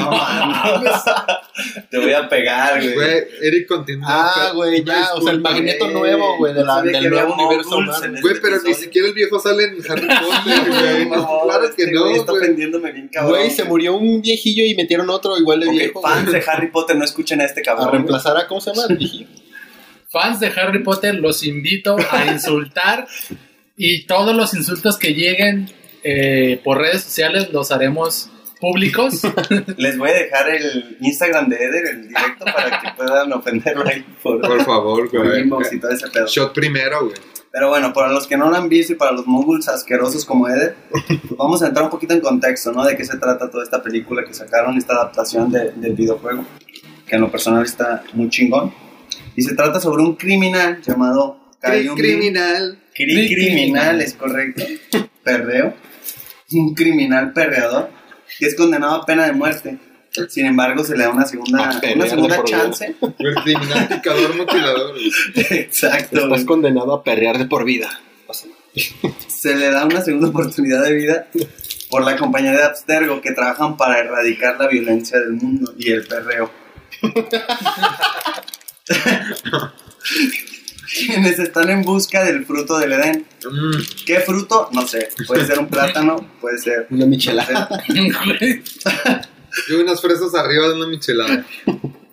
[1.90, 2.94] Te voy a pegar, güey.
[2.94, 4.06] Güey, Eric continúa.
[4.08, 7.80] Ah, güey, ya, o sea, el magneto nuevo, güey, de la, que del nuevo universo
[7.82, 11.08] este Güey, pero ni siquiera el viejo sale en Harry Potter, güey.
[11.08, 12.42] No, claro este que no, güey Está güey.
[12.42, 13.30] ofendiéndome bien cabrón.
[13.38, 16.02] Güey, se murió un viejillo y metieron otro igual de Ok, viejo.
[16.02, 16.40] fans güey.
[16.40, 17.88] de Harry Potter, no escuchen a este cabrón.
[17.88, 18.86] A reemplazar a, ¿cómo se llama?
[18.90, 19.28] El viejillo.
[20.08, 23.06] Fans de Harry Potter, los invito a insultar
[23.76, 25.68] y todos los insultos que lleguen
[26.04, 29.22] eh, por redes sociales los haremos públicos.
[29.76, 34.04] Les voy a dejar el Instagram de Eder, el directo, para que puedan ofenderlo ahí
[34.22, 35.42] por, Por favor, güey.
[35.42, 36.26] inbox y todo ese pedo.
[36.26, 37.16] Shot primero, güey.
[37.50, 40.48] Pero bueno, para los que no lo han visto y para los moguls asquerosos como
[40.48, 41.04] Eder, pues
[41.38, 42.84] vamos a entrar un poquito en contexto, ¿no?
[42.84, 46.44] De qué se trata toda esta película que sacaron, esta adaptación de- del videojuego,
[47.06, 48.72] que en lo personal está muy chingón.
[49.36, 52.78] Y se trata sobre un criminal llamado Kayumi- Criminal.
[52.96, 54.64] Cri- criminal, es correcto.
[55.22, 55.74] Perreo.
[56.54, 57.90] Un criminal perreador
[58.38, 59.78] que es condenado a pena de muerte.
[60.28, 62.94] Sin embargo, se le da una segunda, una segunda chance.
[63.18, 64.94] El criminal picador mutilador.
[65.34, 66.16] Exacto.
[66.16, 66.44] Estás güey.
[66.44, 67.90] condenado a perrear de por vida.
[69.26, 71.26] Se le da una segunda oportunidad de vida
[71.90, 76.06] por la compañía de Abstergo que trabajan para erradicar la violencia del mundo y el
[76.06, 76.50] perreo.
[80.94, 83.26] Quienes están en busca del fruto del Edén.
[83.44, 84.68] Mm, ¿Qué fruto?
[84.72, 85.08] No sé.
[85.26, 86.86] Puede ser un plátano, puede ser.
[86.90, 87.68] Una michelada.
[89.68, 91.44] Yo unas fresas arriba de una michelada.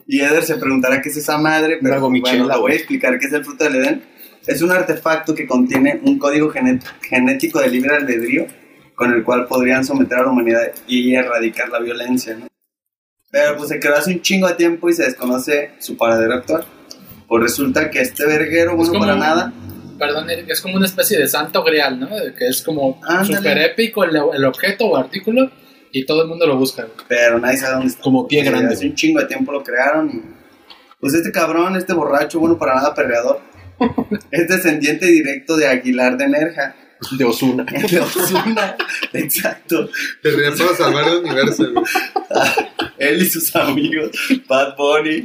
[0.08, 3.28] Y Eder se preguntará qué es esa madre, pero bueno, le voy a explicar qué
[3.28, 4.04] es el fruto del Edén.
[4.48, 8.48] Es un artefacto que contiene un código genético de libre albedrío
[8.96, 12.48] con el cual podrían someter a la humanidad y erradicar la violencia, ¿no?
[13.32, 16.66] Pero pues se creó hace un chingo de tiempo y se desconoce su paradero actual.
[17.32, 19.54] Pues resulta que este verguero, bueno, como- para nada,
[19.98, 22.10] Perdón, es como una especie de santo grial, ¿no?
[22.38, 25.50] Que es como súper épico el, el objeto o artículo
[25.94, 26.82] y todo el mundo lo busca.
[26.84, 27.06] güey.
[27.08, 28.02] pero nadie sabe dónde está.
[28.04, 28.74] Como pie O sea, grande.
[28.74, 30.22] Hace un chingo de tiempo lo crearon y
[31.00, 33.40] Pues este cabrón, este borracho, bueno, para nada perreador,
[34.32, 36.76] es descendiente directo de Aguilar de Nerja.
[37.18, 37.64] De Osuna.
[37.90, 38.76] De Ozuna,
[39.14, 39.90] exacto.
[40.22, 41.86] Te ríen para salvar el universo, güey.
[42.98, 44.12] Él y sus amigos,
[44.48, 45.24] Bad Bunny.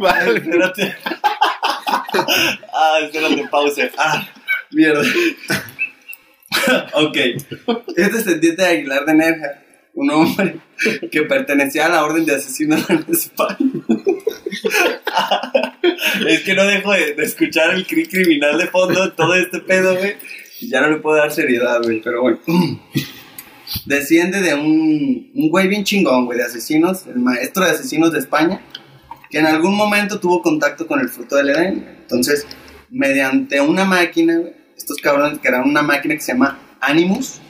[0.00, 0.96] Ah, espérate.
[2.74, 3.90] ah, espérate, pause.
[3.96, 4.28] Ah,
[4.70, 5.02] mierda.
[6.94, 7.16] ok.
[7.96, 9.62] Es descendiente de Aguilar de Nerja,
[9.94, 10.56] un hombre
[11.10, 13.56] que pertenecía a la orden de asesinos en España.
[16.28, 19.96] es que no dejo de, de escuchar el cri criminal de fondo, todo este pedo,
[19.96, 20.16] güey.
[20.60, 22.38] Y ya no le puedo dar seriedad, güey, pero bueno.
[23.86, 28.18] Desciende de un, un güey bien chingón, güey, de asesinos, el maestro de asesinos de
[28.18, 28.60] España,
[29.32, 31.96] que en algún momento tuvo contacto con el fruto del Edén.
[32.02, 32.46] Entonces,
[32.90, 34.38] mediante una máquina,
[34.76, 37.40] estos cabrones que eran una máquina que se llama Animus,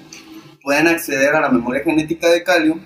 [0.62, 2.80] pueden acceder a la memoria genética de Calium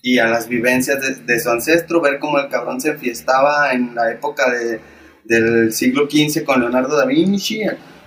[0.00, 4.12] y a las vivencias de, su ancestro, ver cómo el cabrón se fiestaba en la
[4.12, 4.80] época de,
[5.24, 7.62] del siglo XV con Leonardo da Vinci,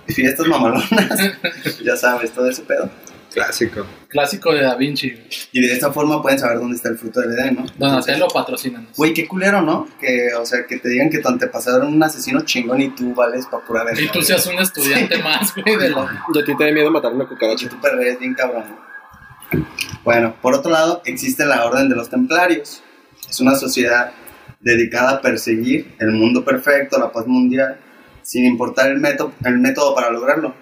[0.06, 0.88] fiestas mamalonas,
[1.84, 2.90] ya sabes, todo ese pedo.
[3.34, 3.84] Clásico.
[4.08, 5.12] Clásico de Da Vinci.
[5.52, 7.66] Y de esta forma pueden saber dónde está el fruto del Edén, ¿no?
[7.76, 8.86] Donatello patrocina.
[8.96, 9.88] Güey, qué culero, ¿no?
[10.00, 13.12] Que, o sea, que te digan que tu antepasado era un asesino chingón y tú
[13.12, 14.00] vales pa' pura verga.
[14.00, 16.24] Y tú seas un estudiante más, güey, de la...
[16.34, 17.68] ¿Y a ti te da miedo matar una Y cucaracha?
[17.68, 18.64] tú perrees bien cabrón.
[20.04, 22.82] Bueno, por otro lado, existe la Orden de los Templarios.
[23.28, 24.12] Es una sociedad
[24.60, 27.80] dedicada a perseguir el mundo perfecto, la paz mundial,
[28.22, 30.54] sin importar el método, el método para lograrlo.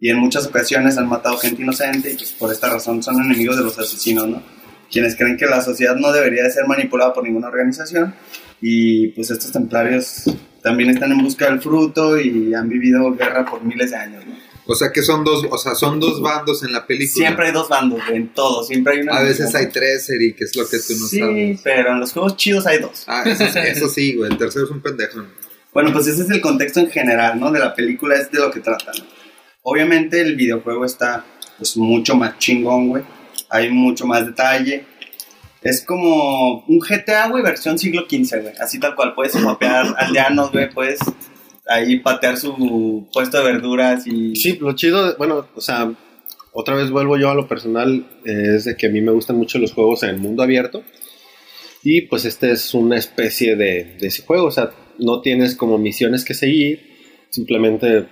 [0.00, 3.56] Y en muchas ocasiones han matado gente inocente y pues, por esta razón son enemigos
[3.56, 4.42] de los asesinos, ¿no?
[4.90, 8.14] Quienes creen que la sociedad no debería de ser manipulada por ninguna organización
[8.60, 10.24] y pues estos templarios
[10.62, 14.36] también están en busca del fruto y han vivido guerra por miles de años, ¿no?
[14.70, 17.24] O sea que son dos, o sea, son dos bandos en la película.
[17.26, 19.16] Siempre hay dos bandos, en todo, siempre hay una...
[19.16, 21.60] A veces hay tres, Eri, que es lo que tú no sí, sabes.
[21.64, 23.04] pero en los juegos chidos hay dos.
[23.06, 24.30] Ah, eso, sí- eso sí, güey.
[24.30, 25.24] El tercero es un pendejo.
[25.72, 27.50] Bueno, pues ese es el contexto en general, ¿no?
[27.50, 29.04] De la película, es de lo que trata, ¿no?
[29.62, 31.24] Obviamente el videojuego está,
[31.58, 33.02] pues, mucho más chingón, güey.
[33.50, 34.84] Hay mucho más detalle.
[35.62, 38.54] Es como un GTA, güey, versión siglo XV, güey.
[38.60, 41.00] Así tal cual, puedes mapear aldeanos, güey, puedes
[41.66, 44.34] ahí patear su puesto de verduras y...
[44.36, 45.92] Sí, lo chido, bueno, o sea,
[46.52, 49.36] otra vez vuelvo yo a lo personal, eh, es de que a mí me gustan
[49.36, 50.82] mucho los juegos en el mundo abierto.
[51.82, 55.78] Y pues este es una especie de, de ese juego, o sea, no tienes como
[55.78, 56.80] misiones que seguir,
[57.30, 58.06] simplemente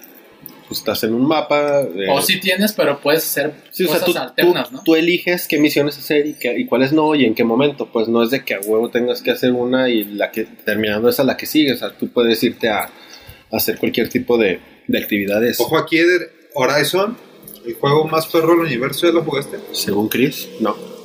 [0.68, 1.80] pues, estás en un mapa.
[1.82, 4.82] eh, O sí tienes, pero puedes hacer Sí, o sea, cosas tú, alternas, tú- ¿no?
[4.82, 7.88] tú eliges qué misiones hacer y, qué- y cuáles no y en qué momento.
[7.92, 11.08] Pues no es de que a huevo tengas que hacer una y la que terminando
[11.08, 11.72] esa la que sigue.
[11.72, 12.90] O sea, tú puedes irte a, a
[13.50, 15.60] hacer cualquier tipo de, de actividades.
[15.60, 17.16] Ojo aquí, Eder, Horizon,
[17.66, 19.58] el juego más perro del universo, ¿ya lo jugaste?
[19.72, 20.95] Según Chris, no.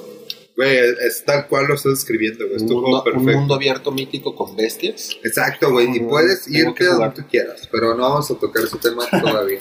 [0.61, 2.57] Güey, es tal cual lo estás describiendo, güey.
[2.57, 3.39] Es Un tu mundo, juego un perfecto.
[3.39, 5.09] mundo abierto mítico con bestias.
[5.23, 5.95] Exacto, güey.
[5.95, 9.03] Y puedes tengo irte a donde tú quieras, pero no vamos a tocar ese tema
[9.21, 9.59] todavía.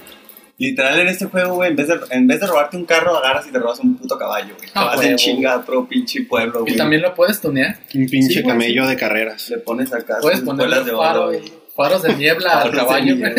[0.59, 3.46] Literal, en este juego, güey, en vez, de, en vez de robarte un carro, agarras
[3.46, 4.66] y te robas un puto caballo, güey.
[4.68, 6.74] Te Ah, vas en chinga a otro pinche pueblo, güey.
[6.74, 7.78] Y también lo puedes tunear.
[7.94, 8.90] Un pinche Sí, camello sí.
[8.90, 9.48] de carreras.
[9.48, 11.40] Le pones acá Puedes ponerle de oro, faro- güey.
[11.74, 13.16] faros de niebla al caballo.
[13.16, 13.32] güey.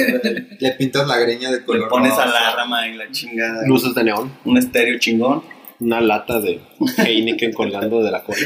[0.59, 2.24] Le pintas la greña de color Le pones rosa.
[2.24, 3.68] alarma y la chingada.
[3.68, 4.32] Luces de neón.
[4.45, 5.43] Un estéreo chingón.
[5.82, 6.62] Una lata de
[6.98, 8.40] Heineken colgando de la cola.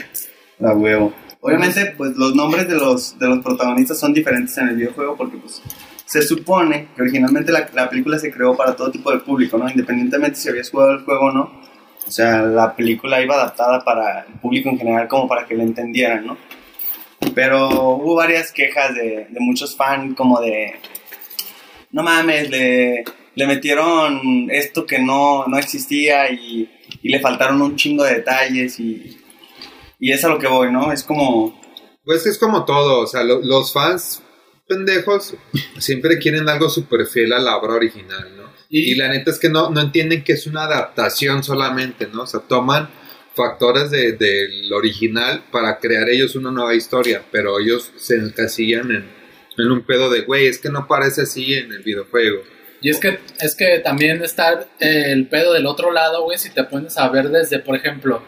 [0.61, 1.13] A huevo.
[1.41, 5.37] Obviamente, pues los nombres de los, de los protagonistas son diferentes en el videojuego porque,
[5.37, 5.61] pues,
[6.05, 9.69] se supone que originalmente la, la película se creó para todo tipo de público, ¿no?
[9.69, 11.61] Independientemente si habías jugado el juego o no.
[12.07, 15.63] O sea, la película iba adaptada para el público en general como para que la
[15.63, 16.37] entendieran, ¿no?
[17.33, 20.75] Pero hubo varias quejas de, de muchos fans como de...
[21.91, 23.03] No mames, le,
[23.35, 26.69] le metieron esto que no, no existía y,
[27.01, 29.17] y le faltaron un chingo de detalles y,
[29.99, 30.91] y es a lo que voy, ¿no?
[30.91, 31.59] Es como...
[32.03, 34.21] Pues es como todo, o sea, lo- los fans
[34.67, 35.35] pendejos
[35.79, 38.45] siempre quieren algo súper fiel a la obra original, ¿no?
[38.69, 42.23] Y- Y, la neta es que no, no entienden que es una adaptación solamente, ¿no?
[42.23, 42.89] O sea, toman
[43.35, 49.11] factores de- del original para crear ellos una nueva historia, pero ellos se encasillan en,
[49.57, 52.41] en un pedo de, güey, es que no parece así en el videojuego.
[52.81, 56.63] Y es que, es que también está el pedo del otro lado, güey, si te
[56.65, 58.21] pones a ver desde, por ejemplo,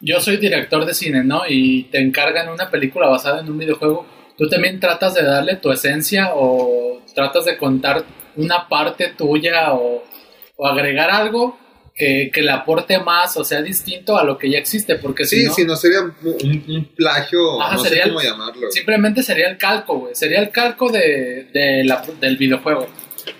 [0.00, 1.42] yo soy director de cine, ¿no?
[1.48, 5.70] Y te encargan una película basada en un videojuego, tú también tratas de darle tu
[5.70, 8.04] esencia o tratas de contar
[8.36, 10.02] una parte tuya o,
[10.56, 11.56] o agregar algo
[11.94, 15.42] que, que le aporte más o sea distinto a lo que ya existe, porque si
[15.42, 16.14] Sí, no, si no sería un,
[16.68, 18.68] un plagio, Ajá, no sé el- cómo llamarlo.
[18.72, 22.88] simplemente sería el calco, güey, sería el calco de, de la- del videojuego.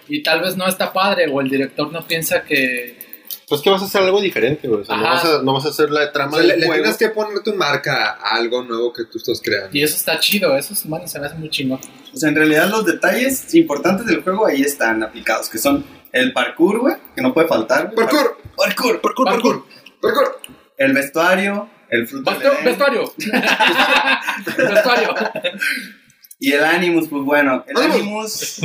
[0.08, 3.02] Y tal vez no está padre o el director no piensa que,
[3.48, 4.82] Pues que vas a hacer algo diferente, güey.
[4.82, 6.60] O sea, no vas, a, no vas a hacer la O trama sea, le, del
[6.60, 6.82] le juego.
[6.82, 9.70] tienes que poner tu marca a algo nuevo que tú estás creando.
[9.72, 11.80] Y eso está chido, eso es, bueno, se me hace muy chingón.
[12.12, 16.32] O sea, en realidad los detalles importantes del juego ahí están aplicados, que son el
[16.32, 17.92] parkour, güey, que no puede faltar.
[17.92, 17.96] güey.
[18.06, 18.38] ¡Parkour!
[18.56, 19.00] Parkour.
[19.00, 19.66] ¡Parkour, parkour!
[20.00, 20.40] ¡Parkour!
[20.76, 22.32] El vestuario, el fruto
[22.64, 23.12] vestuario.
[24.56, 25.14] vestuario.
[26.40, 28.60] y el Animus, pues bueno, el Animus.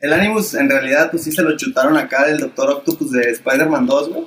[0.00, 3.86] El Animus en realidad pues sí se lo chutaron acá del Doctor Octopus de Spider-Man
[3.86, 4.24] 2, güey.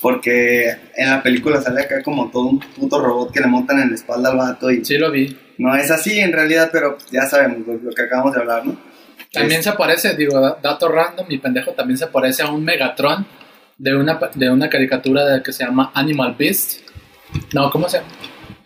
[0.00, 3.90] Porque en la película sale acá como todo un puto robot que le montan en
[3.90, 5.36] la espalda al vato y Sí, lo vi.
[5.58, 8.80] no es así en realidad, pero ya sabemos lo, lo que acabamos de hablar, ¿no?
[9.30, 13.26] También se parece, digo, da- dato random, mi pendejo también se parece a un Megatron
[13.76, 16.80] de una, de una caricatura de, que se llama Animal Beast.
[17.52, 18.08] No, ¿cómo se llama?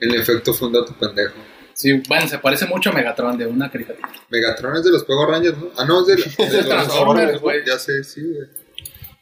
[0.01, 1.35] En efecto, fue un dato pendejo.
[1.75, 4.09] Sí, bueno, se parece mucho a Megatron de una caricatura.
[4.31, 5.71] Megatron es de los Power Rangers, ¿no?
[5.77, 6.17] Ah, no, es de,
[6.53, 7.65] los Transformers, güey.
[7.67, 8.49] Ya sé, sí, güey.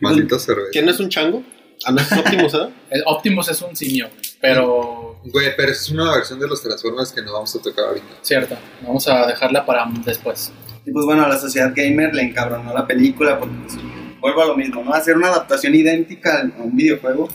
[0.01, 0.69] Maldita cerveza.
[0.73, 1.43] ¿Quién es un chango?
[1.85, 2.69] Ah, no, es Optimus, ¿eh?
[2.91, 4.09] El Optimus es un simio,
[4.41, 8.07] pero Güey, pero es una versión de los Transformers que no vamos a tocar ahorita.
[8.23, 10.53] cierto, vamos a dejarla para después.
[10.85, 13.79] Y pues bueno, a la sociedad gamer le encabronó la película porque pues,
[14.21, 14.93] vuelvo a lo mismo, ¿no?
[14.93, 17.29] Hacer una adaptación idéntica a un videojuego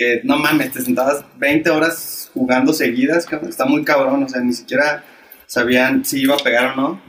[0.00, 4.40] que no mames, te sentabas 20 horas jugando seguidas, cabrón, está muy cabrón, o sea,
[4.40, 5.04] ni siquiera
[5.44, 7.02] sabían si iba a pegar o no.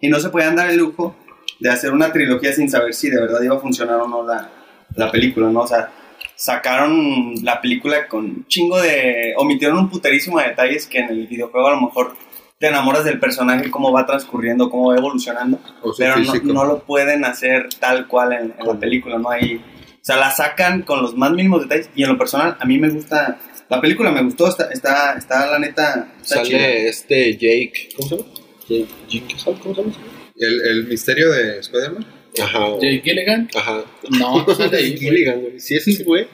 [0.00, 1.16] Y no se podían dar el lujo
[1.58, 4.48] de hacer una trilogía sin saber si de verdad iba a funcionar o no la,
[4.94, 5.62] la película, ¿no?
[5.62, 5.90] O sea,
[6.36, 9.34] sacaron la película con un chingo de...
[9.36, 12.14] omitieron un puterísimo de detalles que en el videojuego a lo mejor
[12.60, 16.14] te enamoras del personaje, cómo va transcurriendo, cómo va evolucionando, O pero
[16.44, 19.30] no lo pueden hacer tal cual en, en la película, ¿no?
[19.30, 19.60] Hay,
[20.02, 22.76] o sea, la sacan con los más mínimos detalles y en lo personal a mí
[22.78, 23.38] me gusta,
[23.70, 26.58] la película me gustó, está, está, está la neta, está chida.
[26.58, 27.88] Sale este Jake.
[27.96, 28.28] ¿Cómo se llama?
[28.68, 29.94] Jake Gyllenhaal, ¿cómo se llama?
[30.36, 32.06] ¿El, el misterio de Spider-Man?
[32.42, 32.66] Ajá.
[32.80, 33.84] Jake Gilligan, Ajá.
[34.18, 34.98] no, no sale ahí, güey.
[34.98, 35.60] Gilligan, güey.
[35.60, 36.26] Sí, ese sí, güey.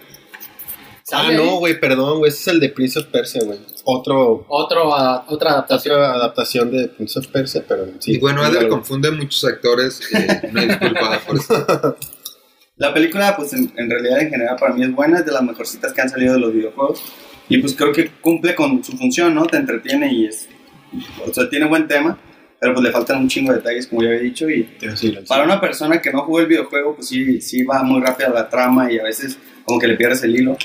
[1.11, 2.29] Ah, no, güey, perdón, güey.
[2.31, 3.59] Ese es el de Prince of Persia, güey.
[3.85, 5.95] Otro, Otro, ah, otra adaptación.
[5.97, 8.13] otra adaptación de Prince of Persia, pero sí.
[8.13, 8.69] y bueno, dígalo.
[8.69, 10.01] confunde muchos actores.
[10.15, 11.97] eh, una disculpa por eso.
[12.79, 15.43] La película, pues en, en realidad en general para mí es buena, es de las
[15.43, 17.03] mejorcitas que han salido de los videojuegos.
[17.49, 19.47] Y pues creo que cumple con su función, ¿no?
[19.47, 20.49] Te entretiene y es.
[21.27, 22.19] O sea, tiene buen tema,
[22.61, 24.49] pero pues le faltan un chingo de detalles, como ya había dicho.
[24.49, 28.01] Y Sí, para una persona que no jugó el videojuego, pues sí, sí va muy
[28.01, 30.57] rápido la trama y a veces como que le pierdes el hilo.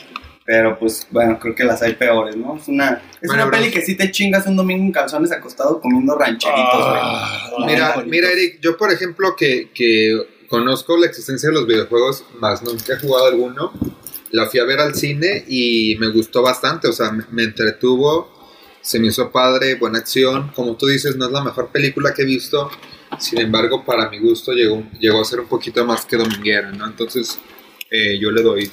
[0.45, 2.57] Pero pues bueno, creo que las hay peores, ¿no?
[2.57, 3.57] Es una, es Bueno, una bro.
[3.59, 6.99] peli que sí te chingas un domingo en calzones acostado comiendo rancheritos, güey.
[7.01, 10.14] Ah, Mira, mira, Eric, yo por ejemplo que, que
[10.54, 13.74] conozco la existencia de los videojuegos, más nunca he jugado alguno,
[14.30, 18.32] la fui a ver al cine y me gustó bastante, o sea, me, entretuvo,
[18.80, 22.22] se me hizo padre, buena acción, como tú dices, no es la mejor película que
[22.22, 22.70] he visto,
[23.18, 26.86] sin embargo, para mi gusto llegó, llegó a ser un poquito más que dominguera, ¿no?
[26.86, 27.39] Entonces,
[27.89, 28.72] eh, yo le doy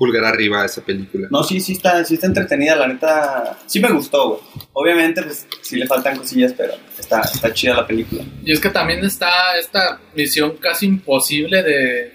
[0.00, 1.28] pulgar arriba a esa película.
[1.30, 3.58] No, sí, sí está, sí está entretenida, la neta.
[3.66, 4.40] Sí me gustó, güey.
[4.72, 8.24] Obviamente, pues sí le faltan cosillas, pero está, está chida la película.
[8.42, 12.14] Y es que también está esta misión casi imposible de,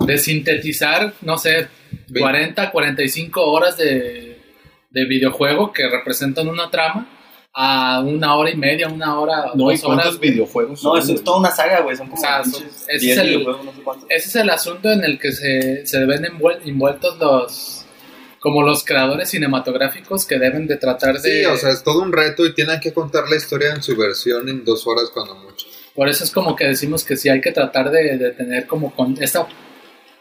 [0.00, 1.68] de sintetizar, no sé,
[2.08, 4.40] Ve- 40, 45 horas de,
[4.90, 7.08] de videojuego que representan una trama
[7.52, 10.02] a una hora y media, una hora, No, ¿y dos horas.
[10.04, 10.84] cuántos videojuegos?
[10.84, 11.96] No, eso es toda una saga, güey.
[11.96, 14.10] Son como O sea, son- ese 10 es el- videojuegos, no sé cuántos.
[14.10, 17.76] Ese es el asunto en el que se, se ven envuel- envueltos los
[18.40, 22.10] como los creadores cinematográficos que deben de tratar de Sí, o sea, es todo un
[22.10, 25.66] reto y tienen que contar la historia en su versión en dos horas cuando mucho.
[25.94, 28.94] Por eso es como que decimos que sí hay que tratar de, de tener como
[28.94, 29.46] con esa,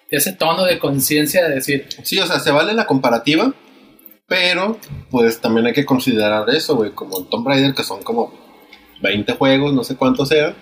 [0.09, 3.53] ese tono de conciencia de decir, Sí, o sea, se vale la comparativa,
[4.29, 4.77] pero
[5.09, 8.31] pues también hay que considerar eso, güey, como el Tomb Raider, que son como
[9.01, 10.55] 20 juegos, no sé cuántos sean,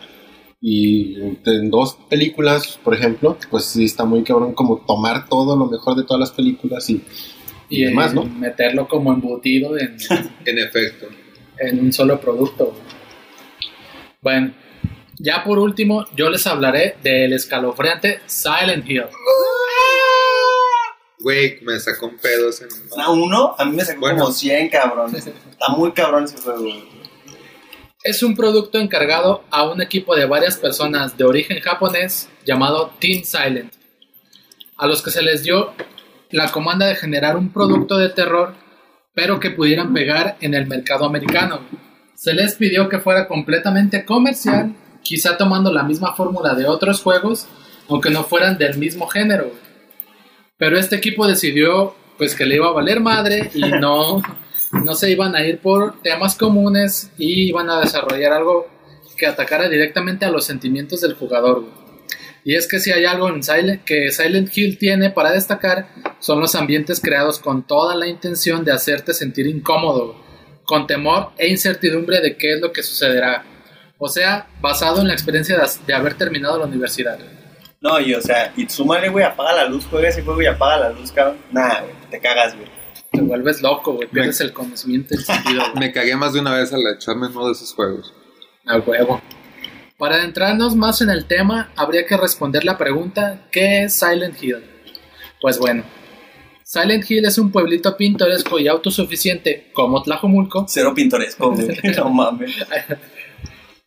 [0.60, 1.16] y
[1.46, 5.96] en dos películas, por ejemplo, pues sí está muy cabrón como tomar todo lo mejor
[5.96, 7.04] de todas las películas y,
[7.70, 8.24] y demás, eh, ¿no?
[8.26, 9.98] meterlo como embutido en,
[10.46, 11.08] En efecto.
[11.60, 12.74] en un solo producto.
[14.22, 14.54] Bueno,
[15.20, 19.06] ya por último, yo les hablaré del escalofriante Silent Hill.
[21.20, 22.68] Güey, me sacó un pedo ese.
[22.98, 24.20] A uno, a mí me sacó Bueno.
[24.20, 25.26] como 100 cabrones.
[25.28, 26.64] Está muy cabrón ese juego.
[28.04, 33.24] Es un producto encargado a un equipo de varias personas de origen japonés llamado Team
[33.24, 33.74] Silent,
[34.78, 35.74] a los que se les dio
[36.30, 38.54] la comanda de generar un producto de terror,
[39.14, 41.62] pero que pudieran pegar en el mercado americano.
[42.14, 47.48] Se les pidió que fuera completamente comercial, quizá tomando la misma fórmula de otros juegos,
[47.90, 49.52] aunque no fueran del mismo género.
[50.58, 54.22] Pero este equipo decidió pues que le iba a valer madre y no,
[54.72, 58.68] no se iban a ir por temas comunes y iban a desarrollar algo
[59.18, 61.62] que atacara directamente a los sentimientos del jugador.
[61.62, 61.88] güey.
[62.44, 65.90] Y es que si hay algo en Silent, que Silent Hill tiene para destacar,
[66.20, 70.16] son los ambientes creados con toda la intención de hacerte sentir incómodo,
[70.64, 73.44] con temor e incertidumbre de qué es lo que sucederá.
[73.98, 77.20] O sea, basado en la experiencia de, de haber terminado la universidad.
[77.82, 80.78] No, y o sea, y súmale, güey, apaga la luz, juega ese juego y apaga
[80.78, 81.38] la luz, cabrón.
[81.52, 82.68] Nah, güey, te cagas, güey.
[83.12, 85.62] Te vuelves loco, güey, pierdes el conocimiento el sentido.
[85.72, 85.88] güey.
[85.88, 88.14] Me cagué más de una vez al echarme uno de esos juegos.
[88.66, 89.22] A huevo.
[89.98, 94.64] Para adentrarnos más en el tema, habría que responder la pregunta, ¿qué es Silent Hill?
[95.42, 95.84] Pues bueno,
[96.64, 101.68] Silent Hill es un pueblito pintoresco y autosuficiente como Tlajomulco, Cero pintoresco, güey.
[101.98, 102.52] No mames.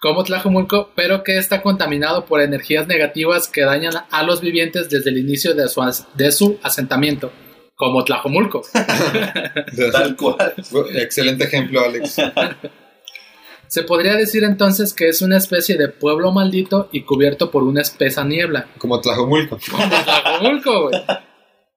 [0.01, 5.11] como Tlajomulco, pero que está contaminado por energías negativas que dañan a los vivientes desde
[5.11, 7.31] el inicio de su, as- de su asentamiento,
[7.77, 8.63] como Tlajomulco.
[9.93, 10.55] Tal cual.
[10.95, 12.17] Excelente ejemplo, Alex.
[13.69, 17.83] Se podría decir entonces que es una especie de pueblo maldito y cubierto por una
[17.83, 18.67] espesa niebla.
[18.79, 19.59] Como Tlajomulco.
[19.71, 21.01] como Tlajomulco, güey.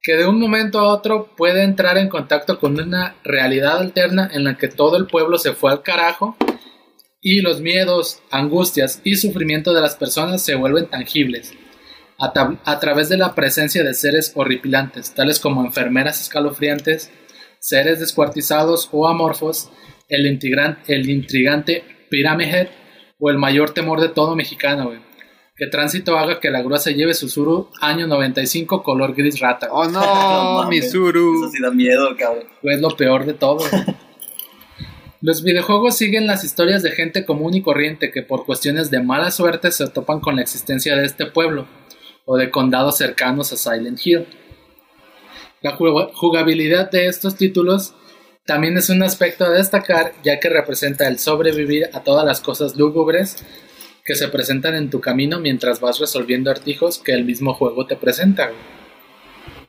[0.01, 4.43] Que de un momento a otro puede entrar en contacto con una realidad alterna en
[4.43, 6.35] la que todo el pueblo se fue al carajo
[7.23, 11.53] y los miedos, angustias y sufrimiento de las personas se vuelven tangibles
[12.19, 17.11] a, tab- a través de la presencia de seres horripilantes, tales como enfermeras escalofriantes,
[17.59, 19.71] seres descuartizados o amorfos,
[20.09, 22.67] el, integran- el intrigante Pyramid
[23.19, 24.99] o el mayor temor de todo mexicano, güey.
[25.55, 29.67] Que tránsito haga que la grúa se lleve Susuru año 95 color gris rata.
[29.69, 29.87] güey.
[29.87, 30.01] Oh no,
[30.63, 30.85] mames.
[30.85, 31.43] Misuru.
[31.45, 32.43] Eso sí da miedo, cabrón.
[32.61, 33.57] Güey, es lo peor de todo.
[33.59, 33.69] güey.
[35.25, 39.31] Los videojuegos siguen las historias de gente común y corriente que por cuestiones de mala
[39.31, 41.65] suerte se topan con la existencia de este pueblo
[42.25, 44.25] o de condados cercanos a Silent Hill.
[45.61, 47.95] La ju- jugabilidad de estos títulos
[48.45, 52.75] también es un aspecto a destacar ya que representa el sobrevivir a todas las cosas
[52.75, 53.37] lúgubres
[54.03, 57.95] que se presentan en tu camino mientras vas resolviendo artijos que el mismo juego te
[57.95, 58.47] presenta.
[58.47, 58.59] güey.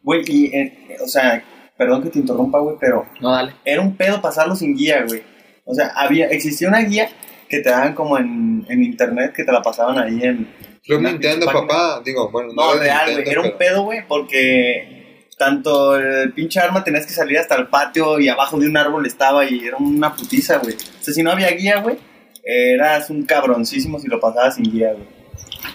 [0.03, 1.45] Güey, y, eh, o sea,
[1.79, 3.53] perdón que te interrumpa, güey, pero No, dale.
[3.65, 5.23] era un pedo pasarlo sin guía, güey.
[5.65, 7.09] O sea, había, existía una guía
[7.49, 10.49] que te daban como en, en internet, que te la pasaban ahí en...
[10.85, 11.67] Club Nintendo, página.
[11.67, 12.03] papá.
[12.05, 13.29] Digo, bueno, No, de real, güey.
[13.29, 18.21] Era un pedo, güey, porque tanto el pinche arma tenías que salir hasta el patio
[18.21, 20.75] y abajo de un árbol estaba y era una putiza, güey.
[20.75, 21.97] O sea, si no había guía, güey,
[22.45, 25.07] eras un cabroncísimo si lo pasabas sin guía, güey.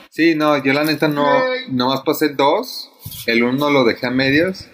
[0.09, 1.25] Sí, no, yo la neta no.
[1.69, 2.91] Nomás pasé dos.
[3.25, 4.69] El uno lo dejé a medias.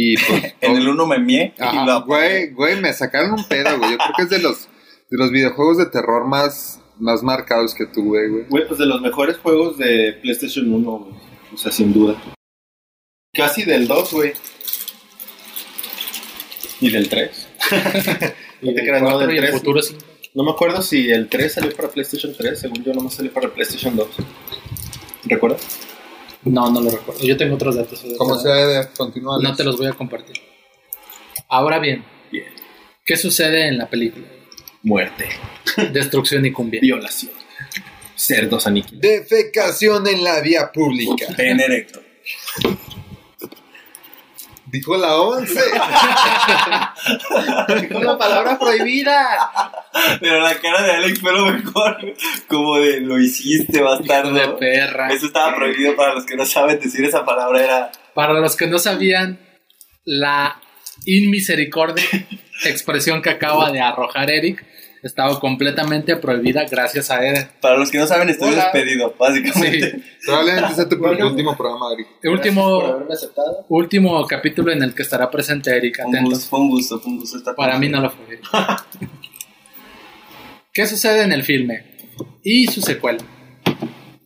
[0.00, 0.54] Y pues.
[0.60, 3.92] En el uno me mié y Ajá, güey, güey, me sacaron un pedo, güey.
[3.92, 4.68] Yo creo que es de los,
[5.10, 8.44] de los videojuegos de terror más, más marcados que tuve, güey.
[8.48, 11.14] Güey, pues de los mejores juegos de PlayStation 1, güey.
[11.52, 12.14] O sea, sin duda.
[13.32, 14.32] Casi del 2, güey.
[16.80, 17.48] Y del 3.
[18.60, 19.54] Y te creas, no, del y el tres.
[19.54, 19.96] futuro sí.
[20.34, 22.58] No me acuerdo si el 3 salió para PlayStation 3.
[22.58, 24.08] Según yo, nomás salió para PlayStation 2.
[25.26, 25.62] ¿Recuerdas?
[26.44, 27.22] No, no lo recuerdo.
[27.22, 28.04] Yo tengo otros datos.
[28.16, 29.40] Como sea de continuar.
[29.42, 30.36] No te los voy a compartir.
[31.48, 32.04] Ahora bien,
[33.04, 34.26] ¿qué sucede en la película?
[34.82, 35.28] Muerte.
[35.92, 36.80] Destrucción y cumbia.
[36.80, 37.32] Violación.
[38.14, 39.02] Cerdos aniquilados.
[39.02, 41.26] Defecación en la vía pública.
[41.36, 42.00] Pene erecto.
[44.70, 45.54] Dijo la 11.
[47.80, 49.50] Dijo la palabra prohibida.
[50.20, 51.96] Pero la cara de Alex fue lo mejor.
[52.48, 54.58] Como de lo hiciste, Hijo de bastardo.
[54.58, 55.08] perra.
[55.08, 57.62] Eso estaba prohibido para los que no saben decir esa palabra.
[57.64, 59.38] Era Para los que no sabían,
[60.04, 60.60] la
[61.06, 62.04] inmisericordia
[62.64, 64.64] expresión que acaba de arrojar Eric
[65.02, 67.46] estaba completamente prohibida gracias a él.
[67.60, 68.70] Para los que no saben, estoy Hola.
[68.72, 69.90] despedido, básicamente.
[69.90, 70.02] Sí.
[70.26, 71.86] Probablemente sea tu último programa.
[72.22, 73.66] Por Último, haberme aceptado.
[73.68, 75.96] último capítulo en el que estará presente Eric.
[76.02, 78.40] Fue un, gusto, fue un gusto, fue un gusto estar Para mí no lo fue.
[80.72, 81.96] ¿Qué sucede en el filme?
[82.42, 83.18] Y su secuela.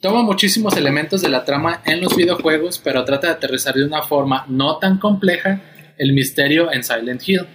[0.00, 4.02] Toma muchísimos elementos de la trama en los videojuegos, pero trata de aterrizar de una
[4.02, 5.60] forma no tan compleja
[5.96, 7.46] el misterio en Silent Hill.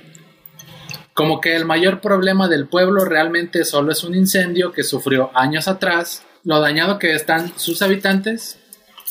[1.17, 5.67] Como que el mayor problema del pueblo realmente solo es un incendio que sufrió años
[5.67, 8.59] atrás, lo dañado que están sus habitantes,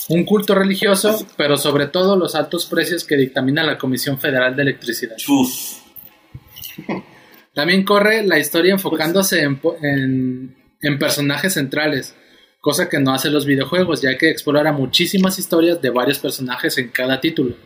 [0.08, 4.62] un culto religioso, pero sobre todo los altos precios que dictamina la Comisión Federal de
[4.62, 5.16] Electricidad.
[5.28, 5.50] Uf.
[7.54, 12.14] También corre la historia enfocándose en, en- en personajes centrales,
[12.60, 16.90] cosa que no hace los videojuegos, ya que explora muchísimas historias de varios personajes en
[16.90, 17.56] cada título.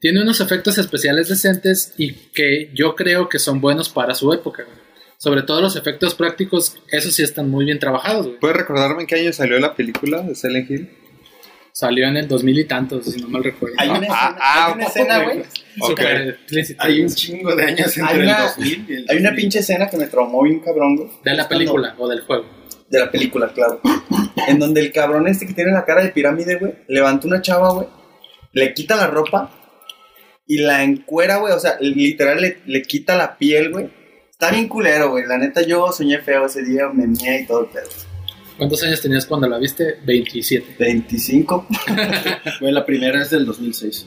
[0.00, 4.64] Tiene unos efectos especiales decentes y que yo creo que son buenos para su época.
[4.64, 4.76] güey.
[5.18, 8.26] Sobre todo los efectos prácticos, esos sí están muy bien trabajados.
[8.26, 8.38] güey.
[8.40, 10.90] ¿Puedes recordarme en qué año salió la película de Silent Hill?
[11.72, 13.74] Salió en el 2000 y tantos, si no mal recuerdo.
[13.78, 15.42] Hay una escena, hay una escena, güey.
[16.28, 16.82] Explícito.
[16.84, 19.34] Hay un chingo de años entre una- el 2000 y el Hay una 2000.
[19.34, 21.08] pinche escena que me traumó bien cabrón, güey.
[21.24, 22.44] De la película o del juego.
[22.88, 23.80] De la película, claro.
[24.46, 27.72] En donde el cabrón este que tiene la cara de pirámide, güey, levanta una chava,
[27.72, 27.88] güey,
[28.52, 29.50] le quita la ropa
[30.46, 31.52] y la encuera, güey.
[31.52, 33.88] O sea, literal le, le quita la piel, güey.
[34.30, 35.24] Está bien culero, güey.
[35.26, 37.88] La neta, yo soñé feo ese día, me mié y todo el pedo.
[38.58, 39.96] ¿Cuántos años tenías cuando la viste?
[40.04, 40.76] 27.
[40.78, 41.66] 25.
[42.58, 44.06] Fue la primera es del 2006.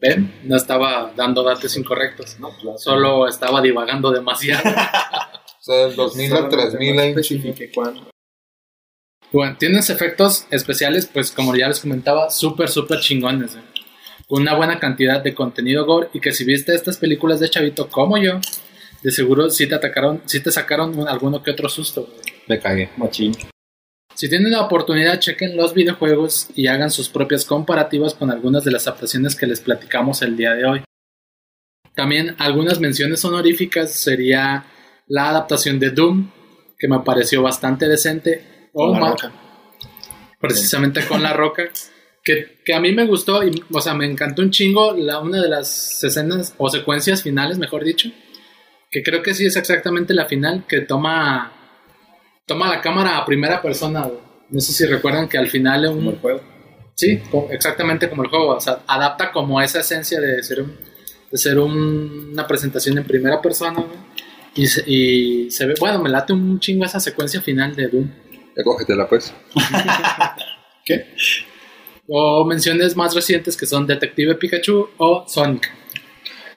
[0.00, 0.32] ¿Ven?
[0.44, 2.38] No estaba dando datos incorrectos.
[2.38, 2.78] No, claro.
[2.78, 4.62] Solo estaba divagando demasiado.
[5.60, 7.40] O sea, del 2000 al 3000 hay un chingo.
[7.48, 8.10] especifique cuándo.
[9.32, 13.54] Bueno, tienes efectos especiales, pues como ya les comentaba, súper, súper chingones.
[13.54, 13.60] eh.
[14.28, 17.88] Con una buena cantidad de contenido gore y que si viste estas películas de Chavito
[17.88, 18.40] como yo,
[19.02, 22.08] de seguro sí te atacaron, sí te sacaron un- alguno que otro susto.
[22.48, 22.90] Me cagué.
[22.96, 23.32] Machín.
[24.14, 28.70] Si tienen la oportunidad, chequen los videojuegos y hagan sus propias comparativas con algunas de
[28.70, 30.84] las adaptaciones que les platicamos el día de hoy.
[31.94, 34.64] También algunas menciones honoríficas sería
[35.06, 36.30] la adaptación de Doom,
[36.78, 39.32] que me pareció bastante decente, o roca.
[40.40, 41.64] precisamente con La Roca,
[42.24, 45.42] que, que a mí me gustó, y, o sea, me encantó un chingo la, una
[45.42, 48.08] de las escenas o secuencias finales, mejor dicho,
[48.90, 51.52] que creo que sí es exactamente la final, que toma,
[52.46, 54.08] toma la cámara a primera persona.
[54.50, 56.40] No sé si recuerdan que al final un, Como el juego.
[56.94, 57.20] Sí,
[57.50, 58.50] exactamente como el juego.
[58.56, 60.76] O sea, adapta como esa esencia de ser, un-
[61.30, 63.80] de ser un- una presentación en primera persona.
[63.80, 63.98] güey.
[64.54, 68.08] Y se, y se ve, bueno, me late un chingo esa secuencia final de Doom.
[68.56, 69.34] Ya cógetela, pues.
[70.84, 71.06] ¿Qué?
[72.08, 75.70] O menciones más recientes que son Detective Pikachu o Sonic.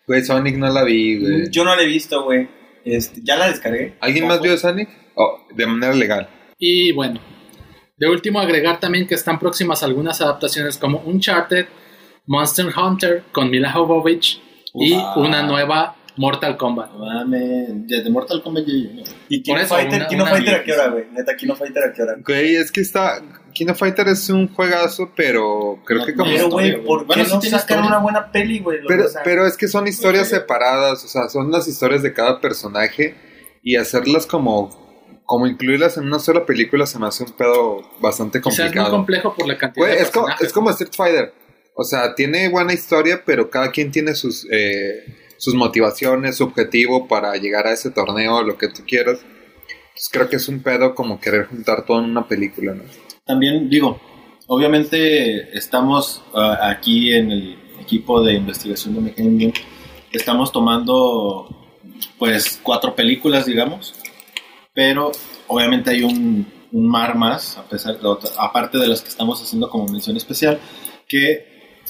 [0.06, 1.50] Güey, Sonic no la vi, güey.
[1.50, 2.48] Yo no la he visto, güey.
[2.86, 3.96] Este, ya la descargué.
[4.00, 4.90] ¿Alguien más vio Sonic?
[5.16, 6.30] Oh, de manera legal.
[6.58, 7.20] Y bueno,
[7.98, 11.66] de último agregar también que están próximas algunas adaptaciones como Uncharted,
[12.26, 14.42] Monster Hunter con Mila Jovovich
[14.76, 16.92] y una nueva Mortal Kombat.
[16.94, 19.96] No mames, desde Mortal Kombat yo yo- ¿Y Kino Fighter?
[20.02, 21.06] una- ¿Kino una Fighter a qué hora, güey?
[21.12, 22.16] Neta, Kino Fighter a qué hora?
[22.26, 23.22] Güey, es que está.
[23.58, 26.30] Kino Fighter es un juegazo, pero creo No, que como.
[26.32, 26.84] Pero, güey.
[26.86, 27.88] ¿por qué Bueno, no tiene sacan historia.
[27.88, 28.80] una buena peli, güey?
[28.88, 30.42] Pero, O sea, pero es que son historias historia.
[30.44, 33.16] separadas, o sea, son las historias de cada personaje
[33.64, 34.70] y hacerlas como,
[35.26, 38.66] como incluirlas en una sola película se me hace un pedo bastante Quizás es muy
[38.68, 38.92] complicado.
[38.92, 41.34] complejo por la cantidad Güey, de es como, es como Street Fighter,
[41.76, 45.04] o sea, tiene buena historia, pero cada quien tiene sus, eh,
[45.38, 49.20] sus motivaciones, su objetivo para llegar a ese torneo, lo que tú quieras.
[49.20, 52.84] Entonces, creo que es un pedo como querer juntar todo en una película, ¿no?
[53.28, 54.00] También digo,
[54.48, 59.52] obviamente estamos ah, aquí en el equipo de investigación de Mechanism,
[60.12, 61.48] estamos tomando
[62.18, 63.94] pues cuatro películas, digamos,
[64.74, 65.12] pero
[65.48, 67.98] obviamente hay un, mar más, a pesar
[68.38, 70.60] aparte de las que estamos haciendo como mención especial,
[71.08, 71.82] que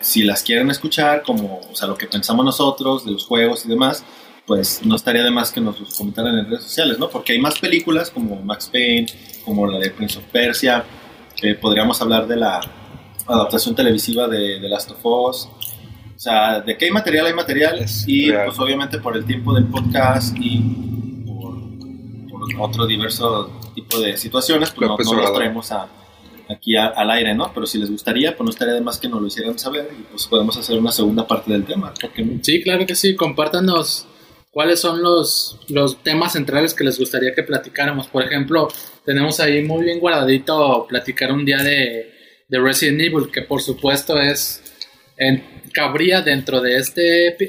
[0.00, 3.68] si las quieren escuchar, como o sea, lo que pensamos nosotros de los juegos y
[3.68, 4.04] demás,
[4.46, 7.08] pues no estaría de más que nos comentaran en redes sociales, ¿no?
[7.10, 9.06] Porque hay más películas como Max Payne,
[9.44, 10.84] como la de Prince of Persia,
[11.42, 12.60] eh, podríamos hablar de la
[13.26, 15.48] adaptación televisiva de The Last of Us.
[16.16, 17.78] O sea, de que hay material, hay material.
[17.80, 18.46] Es y real.
[18.46, 20.58] pues obviamente por el tiempo del podcast y
[21.26, 21.54] por,
[22.30, 25.88] por otro diverso tipo de situaciones, pues no, no traemos a-
[26.48, 27.50] aquí a- al aire, ¿no?
[27.52, 30.02] Pero si les gustaría, pues no estaría de más que nos lo hicieran saber y
[30.02, 31.92] pues podemos hacer una segunda parte del tema.
[32.00, 33.16] Porque Sí, claro que sí.
[33.16, 34.06] Compártanos
[34.52, 38.06] cuáles son los, los temas centrales que les gustaría que platicáramos.
[38.08, 38.68] Por ejemplo,
[39.04, 42.12] tenemos ahí muy bien guardadito platicar un día de,
[42.48, 44.62] de Resident Evil, que por supuesto es
[45.16, 47.02] en- cabría dentro de este,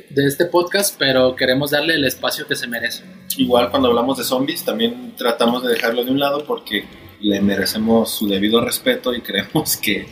[0.09, 3.03] de este podcast, pero queremos darle el espacio que se merece.
[3.37, 6.85] Igual cuando hablamos de zombies también tratamos de dejarlo de un lado porque
[7.19, 10.05] le merecemos su debido respeto y creemos que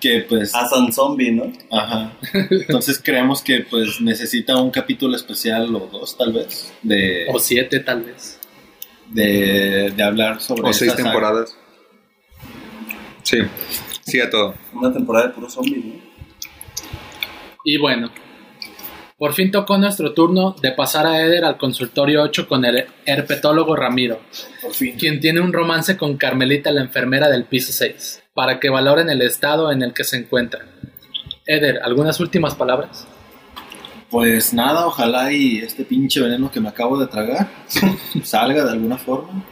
[0.00, 1.50] que pues Asan Zombie, ¿no?
[1.70, 2.12] ajá.
[2.50, 7.80] Entonces creemos que pues necesita un capítulo especial o dos tal vez de, O siete,
[7.80, 8.35] tal vez.
[9.10, 11.12] De, de hablar sobre O seis esta saga.
[11.12, 11.56] temporadas.
[13.22, 13.38] Sí,
[14.04, 14.54] sí a todo.
[14.72, 16.06] Una temporada de puro zombie, ¿no?
[17.64, 18.10] Y bueno,
[19.18, 23.74] por fin tocó nuestro turno de pasar a Eder al consultorio 8 con el herpetólogo
[23.74, 24.20] Ramiro.
[24.62, 24.96] Por fin.
[24.96, 29.22] quien tiene un romance con Carmelita, la enfermera del piso 6, para que valoren el
[29.22, 30.68] estado en el que se encuentran.
[31.44, 33.06] Eder, ¿algunas últimas palabras?
[34.10, 37.48] Pues nada, ojalá y este pinche veneno que me acabo de tragar
[38.22, 39.44] salga de alguna forma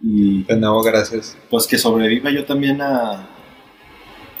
[0.00, 1.36] y De nuevo, gracias.
[1.50, 3.28] pues que sobreviva yo también a,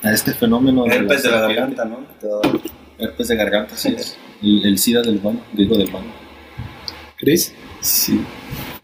[0.02, 1.76] a este fenómeno Herpes de la serpiente.
[1.76, 1.98] garganta, ¿no?
[2.20, 2.60] Te da-
[2.98, 4.16] Herpes de garganta, sí es.
[4.42, 6.06] El, el SIDA del bueno, digo del bueno.
[7.16, 7.54] Chris.
[7.80, 8.20] Sí.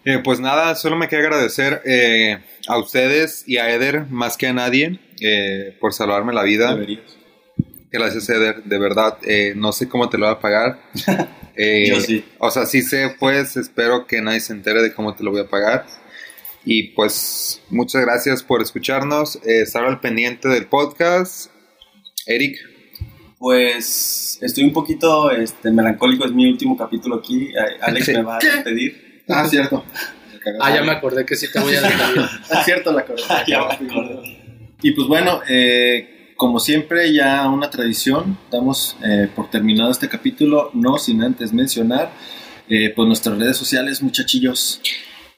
[0.04, 2.38] Eh, pues nada, solo me queda agradecer eh,
[2.68, 6.72] a ustedes y a Eder más que a nadie eh, por salvarme la vida.
[6.74, 7.17] Deberías.
[7.90, 9.16] Gracias, Eder, de verdad.
[9.22, 10.80] eh, no sé cómo te lo voy a pagar.
[11.60, 12.24] Eh, Yo sí.
[12.38, 15.40] O sea, sí sé, pues espero que nadie se entere de cómo te lo voy
[15.40, 15.86] a pagar.
[16.64, 21.50] Y pues muchas gracias por escucharnos, eh, estar al pendiente del podcast.
[22.26, 22.58] Eric.
[23.40, 27.50] Pues estoy un poquito este, melancólico, es mi último capítulo aquí.
[27.80, 28.12] Alex Sí.
[28.12, 29.24] me va a despedir.
[29.28, 29.84] Ah, cierto.
[30.60, 32.22] Ah, ya me acordé que sí te voy a despedir.
[32.52, 33.22] Ah, cierto, la acordé.
[33.48, 34.22] Ya me acuerdo.
[34.80, 40.70] Y pues bueno, eh, como siempre, ya una tradición, damos eh, por terminado este capítulo,
[40.72, 42.12] no sin antes mencionar
[42.68, 44.80] eh, pues nuestras redes sociales, muchachillos.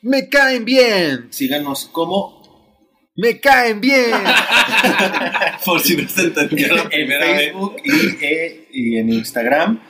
[0.03, 2.41] Me caen bien, Síganos como
[3.17, 4.13] me caen bien.
[5.65, 7.19] Por si no se entendió la en vez.
[7.37, 9.81] Facebook y, eh, y en Instagram.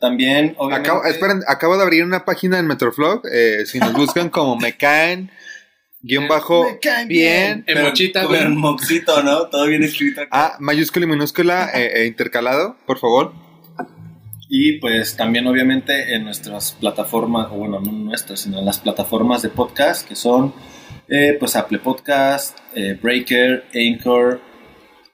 [0.00, 0.90] También, obviamente.
[0.90, 3.22] Acabo, esperen, acabo de abrir una página en Metroflog.
[3.32, 5.30] eh, si nos buscan como me caen,
[6.02, 7.64] guion bajo, Me caen bien.
[7.66, 8.54] Pero Emochita, con el güey.
[8.56, 9.46] moxito, ¿no?
[9.48, 10.22] Todo bien escrito.
[10.22, 10.30] aquí.
[10.32, 13.32] Ah, mayúscula y minúscula eh, eh, intercalado, por favor.
[14.54, 19.40] Y pues también obviamente en nuestras plataformas, o bueno, no nuestras, sino en las plataformas
[19.40, 20.52] de podcast que son
[21.08, 24.40] eh, pues Apple Podcast, eh, Breaker, Anchor,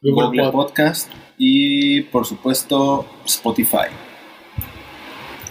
[0.02, 0.52] Google Google Pod.
[0.52, 3.86] Podcast y por supuesto Spotify.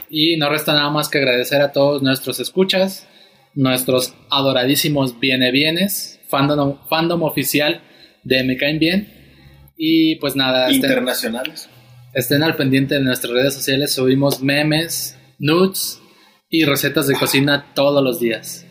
[0.10, 3.08] Y no resta nada más que agradecer a todos nuestros escuchas,
[3.58, 7.82] nuestros adoradísimos Viene Bienes, fandom, fandom oficial
[8.24, 9.14] de Me Caen Bien.
[9.76, 11.70] Y pues nada, estén, Internacionales.
[12.14, 16.00] estén al pendiente de nuestras redes sociales, subimos memes, nudes
[16.50, 18.66] y recetas de cocina todos los días.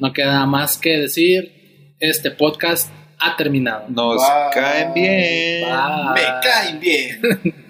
[0.00, 3.86] No queda más que decir, este podcast ha terminado.
[3.88, 4.50] Nos Bye.
[4.54, 5.64] caen bien.
[5.64, 6.14] Bye.
[6.14, 7.54] Me caen bien.